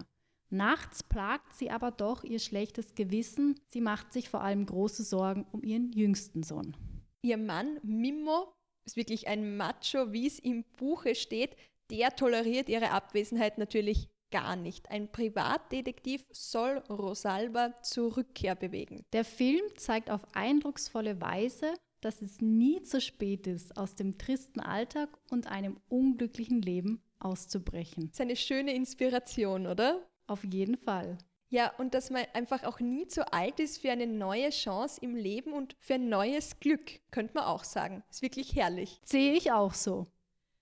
Nachts 0.49 1.03
plagt 1.03 1.55
sie 1.55 1.69
aber 1.69 1.91
doch 1.91 2.23
ihr 2.23 2.39
schlechtes 2.39 2.95
Gewissen. 2.95 3.59
Sie 3.67 3.81
macht 3.81 4.13
sich 4.13 4.29
vor 4.29 4.41
allem 4.41 4.65
große 4.65 5.03
Sorgen 5.03 5.45
um 5.51 5.61
ihren 5.61 5.91
jüngsten 5.91 6.41
Sohn. 6.41 6.75
Ihr 7.21 7.37
Mann 7.37 7.79
Mimmo 7.83 8.53
ist 8.85 8.95
wirklich 8.95 9.27
ein 9.27 9.57
Macho, 9.57 10.13
wie 10.13 10.27
es 10.27 10.39
im 10.39 10.63
Buche 10.77 11.15
steht. 11.15 11.55
Der 11.91 12.15
toleriert 12.15 12.69
ihre 12.69 12.91
Abwesenheit 12.91 13.57
natürlich 13.57 14.09
gar 14.31 14.55
nicht. 14.55 14.89
Ein 14.89 15.11
Privatdetektiv 15.11 16.25
soll 16.31 16.77
Rosalba 16.89 17.81
zur 17.81 18.17
Rückkehr 18.17 18.55
bewegen. 18.55 19.05
Der 19.13 19.25
Film 19.25 19.63
zeigt 19.77 20.09
auf 20.09 20.21
eindrucksvolle 20.33 21.21
Weise, 21.21 21.73
dass 22.01 22.21
es 22.21 22.41
nie 22.41 22.81
zu 22.83 23.01
spät 23.01 23.47
ist, 23.47 23.77
aus 23.77 23.95
dem 23.95 24.17
tristen 24.17 24.59
Alltag 24.59 25.09
und 25.29 25.47
einem 25.47 25.79
unglücklichen 25.89 26.61
Leben 26.61 27.01
auszubrechen. 27.19 28.09
Das 28.09 28.15
ist 28.15 28.21
eine 28.21 28.35
schöne 28.35 28.73
Inspiration, 28.73 29.67
oder? 29.67 30.07
Auf 30.27 30.43
jeden 30.43 30.77
Fall. 30.77 31.17
Ja, 31.49 31.71
und 31.77 31.93
dass 31.93 32.09
man 32.09 32.25
einfach 32.33 32.63
auch 32.63 32.81
nie 32.81 33.07
zu 33.07 33.31
alt 33.31 33.59
ist 33.59 33.79
für 33.79 33.89
eine 33.89 34.05
neue 34.05 34.49
Chance 34.49 34.99
im 35.01 35.15
Leben 35.15 35.53
und 35.53 35.75
für 35.79 35.93
ein 35.93 36.09
neues 36.09 36.59
Glück, 36.59 36.99
könnte 37.09 37.35
man 37.35 37.45
auch 37.45 37.63
sagen. 37.63 38.03
Ist 38.09 38.21
wirklich 38.21 38.55
herrlich. 38.55 38.99
Sehe 39.05 39.33
ich 39.33 39.51
auch 39.53 39.73
so. 39.73 40.07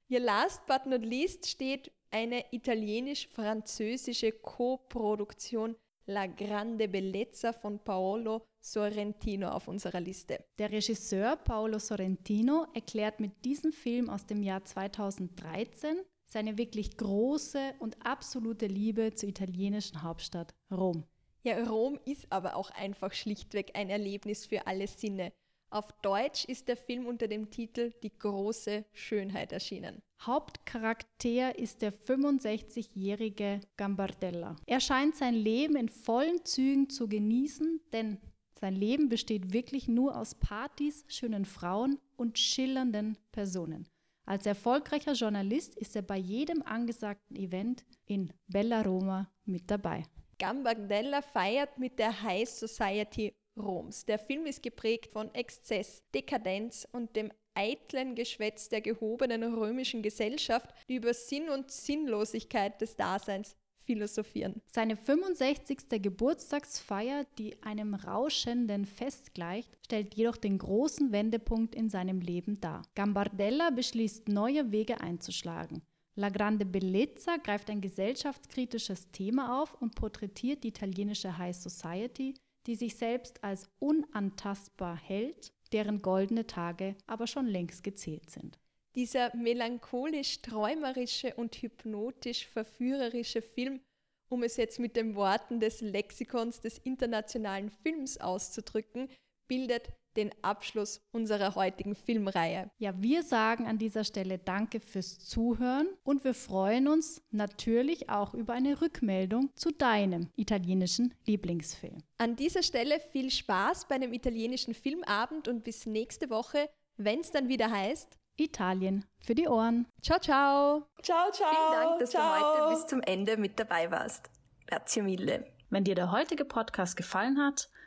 Ja, 0.08 0.19
last 0.19 0.65
but 0.67 0.86
not 0.86 1.04
least 1.04 1.47
steht 1.49 1.91
eine 2.11 2.45
italienisch-französische 2.51 4.31
Co-Produktion 4.31 5.75
La 6.07 6.27
Grande 6.27 6.87
Bellezza 6.87 7.51
von 7.51 7.79
Paolo 7.79 8.45
Sorrentino 8.59 9.49
auf 9.49 9.67
unserer 9.67 9.99
Liste. 9.99 10.45
Der 10.59 10.71
Regisseur 10.71 11.35
Paolo 11.35 11.79
Sorrentino 11.79 12.67
erklärt 12.73 13.19
mit 13.19 13.43
diesem 13.43 13.71
Film 13.71 14.09
aus 14.09 14.25
dem 14.25 14.43
Jahr 14.43 14.63
2013 14.63 15.97
seine 16.27 16.57
wirklich 16.57 16.97
große 16.97 17.73
und 17.79 17.97
absolute 18.05 18.67
Liebe 18.67 19.13
zur 19.15 19.29
italienischen 19.29 20.03
Hauptstadt 20.03 20.53
Rom. 20.71 21.05
Ja, 21.43 21.63
Rom 21.63 21.99
ist 22.05 22.31
aber 22.31 22.55
auch 22.55 22.71
einfach 22.71 23.13
schlichtweg 23.13 23.71
ein 23.75 23.89
Erlebnis 23.89 24.45
für 24.45 24.65
alle 24.67 24.87
Sinne. 24.87 25.31
Auf 25.75 25.91
Deutsch 26.01 26.45
ist 26.45 26.69
der 26.69 26.77
Film 26.77 27.05
unter 27.05 27.27
dem 27.27 27.51
Titel 27.51 27.91
Die 28.01 28.17
große 28.17 28.85
Schönheit 28.93 29.51
erschienen. 29.51 30.01
Hauptcharakter 30.21 31.59
ist 31.59 31.81
der 31.81 31.91
65-jährige 31.91 33.59
Gambardella. 33.75 34.55
Er 34.67 34.79
scheint 34.79 35.17
sein 35.17 35.33
Leben 35.33 35.75
in 35.75 35.89
vollen 35.89 36.45
Zügen 36.45 36.89
zu 36.89 37.09
genießen, 37.09 37.81
denn 37.91 38.19
sein 38.57 38.73
Leben 38.73 39.09
besteht 39.09 39.51
wirklich 39.51 39.89
nur 39.89 40.17
aus 40.17 40.35
Partys, 40.35 41.03
schönen 41.09 41.43
Frauen 41.43 41.99
und 42.15 42.39
schillernden 42.39 43.17
Personen. 43.33 43.89
Als 44.25 44.45
erfolgreicher 44.45 45.11
Journalist 45.11 45.75
ist 45.75 45.97
er 45.97 46.03
bei 46.03 46.17
jedem 46.17 46.61
angesagten 46.61 47.35
Event 47.35 47.83
in 48.05 48.31
Bella 48.47 48.81
Roma 48.81 49.29
mit 49.43 49.69
dabei. 49.69 50.03
Gambardella 50.39 51.21
feiert 51.21 51.77
mit 51.77 51.99
der 51.99 52.21
High 52.21 52.47
Society 52.47 53.33
Roms. 53.57 54.05
Der 54.05 54.19
Film 54.19 54.45
ist 54.45 54.63
geprägt 54.63 55.11
von 55.11 55.33
Exzess, 55.33 56.03
Dekadenz 56.13 56.87
und 56.91 57.15
dem 57.15 57.31
eitlen 57.53 58.15
Geschwätz 58.15 58.69
der 58.69 58.81
gehobenen 58.81 59.53
römischen 59.53 60.01
Gesellschaft, 60.01 60.73
die 60.89 60.95
über 60.95 61.13
Sinn 61.13 61.49
und 61.49 61.71
Sinnlosigkeit 61.71 62.79
des 62.81 62.95
Daseins 62.95 63.55
philosophieren. 63.85 64.61
Seine 64.67 64.97
65. 64.97 66.01
Geburtstagsfeier, 66.01 67.25
die 67.37 67.61
einem 67.63 67.93
rauschenden 67.93 68.85
Fest 68.85 69.33
gleicht, 69.33 69.77
stellt 69.85 70.15
jedoch 70.15 70.37
den 70.37 70.57
großen 70.57 71.11
Wendepunkt 71.11 71.75
in 71.75 71.89
seinem 71.89 72.19
Leben 72.19 72.59
dar. 72.59 72.81
Gambardella 72.95 73.69
beschließt, 73.69 74.27
neue 74.27 74.71
Wege 74.71 75.01
einzuschlagen. 75.01 75.81
La 76.17 76.29
Grande 76.29 76.65
Bellezza 76.65 77.37
greift 77.37 77.69
ein 77.69 77.81
gesellschaftskritisches 77.81 79.11
Thema 79.11 79.61
auf 79.61 79.73
und 79.81 79.95
porträtiert 79.95 80.63
die 80.63 80.69
italienische 80.69 81.37
High 81.37 81.55
Society, 81.55 82.33
die 82.67 82.75
sich 82.75 82.95
selbst 82.95 83.43
als 83.43 83.69
unantastbar 83.80 84.95
hält, 84.95 85.54
deren 85.71 86.01
goldene 86.01 86.47
Tage 86.47 86.95
aber 87.08 87.28
schon 87.28 87.47
längst 87.47 87.84
gezählt 87.84 88.30
sind. 88.30 88.60
Dieser 88.95 89.36
melancholisch-träumerische 89.36 91.34
und 91.36 91.56
hypnotisch-verführerische 91.56 93.41
Film, 93.41 93.82
um 94.30 94.43
es 94.43 94.58
jetzt 94.58 94.80
mit 94.80 94.95
den 94.95 95.15
Worten 95.15 95.60
des 95.60 95.82
Lexikons 95.82 96.62
des 96.62 96.78
internationalen 96.78 97.69
Films 97.69 98.17
auszudrücken, 98.17 99.10
bildet 99.47 99.91
den 100.15 100.32
Abschluss 100.41 101.01
unserer 101.12 101.56
heutigen 101.56 101.95
Filmreihe. 101.95 102.69
Ja, 102.78 102.93
wir 103.01 103.23
sagen 103.23 103.67
an 103.67 103.78
dieser 103.78 104.04
Stelle 104.04 104.38
Danke 104.38 104.80
fürs 104.80 105.19
Zuhören 105.19 105.88
und 106.04 106.23
wir 106.23 106.34
freuen 106.34 106.88
uns 106.88 107.21
natürlich 107.32 108.10
auch 108.10 108.34
über 108.34 108.54
eine 108.54 108.82
Rückmeldung 108.82 109.49
zu 109.56 109.71
deinem 109.71 110.30
italienischen 110.36 111.13
Lieblingsfilm. 111.25 111.97
An 112.17 112.36
dieser 112.36 112.63
Stelle 112.63 112.99
viel 112.99 113.32
Spaß 113.32 113.88
bei 113.88 113.95
einem 113.95 114.13
italienischen 114.13 114.73
Filmabend 114.73 115.47
und 115.47 115.63
bis 115.63 115.86
nächste 115.86 116.30
Woche, 116.30 116.69
wenn 116.97 117.19
es 117.19 117.32
dann 117.32 117.49
wieder 117.49 117.69
heißt 117.69 118.17
Italien 118.38 119.06
für 119.19 119.36
die 119.36 119.47
Ohren. 119.47 119.88
Ciao, 120.01 120.19
ciao. 120.19 120.88
Ciao, 121.01 121.32
ciao. 121.32 121.49
Vielen 121.49 121.82
Dank, 121.82 121.99
dass 121.99 122.10
ciao. 122.12 122.21
du 122.21 122.45
heute 122.45 122.75
bis 122.75 122.88
zum 122.88 123.01
Ende 123.01 123.38
mit 123.38 123.60
dabei 123.60 123.89
warst. 123.91 124.30
Grazie 124.67 125.01
mille. 125.01 125.45
Wenn 125.69 125.84
dir 125.84 125.95
der 125.95 126.12
heutige 126.12 126.45
Podcast 126.45 126.95
gefallen 126.95 127.39
hat, 127.39 127.69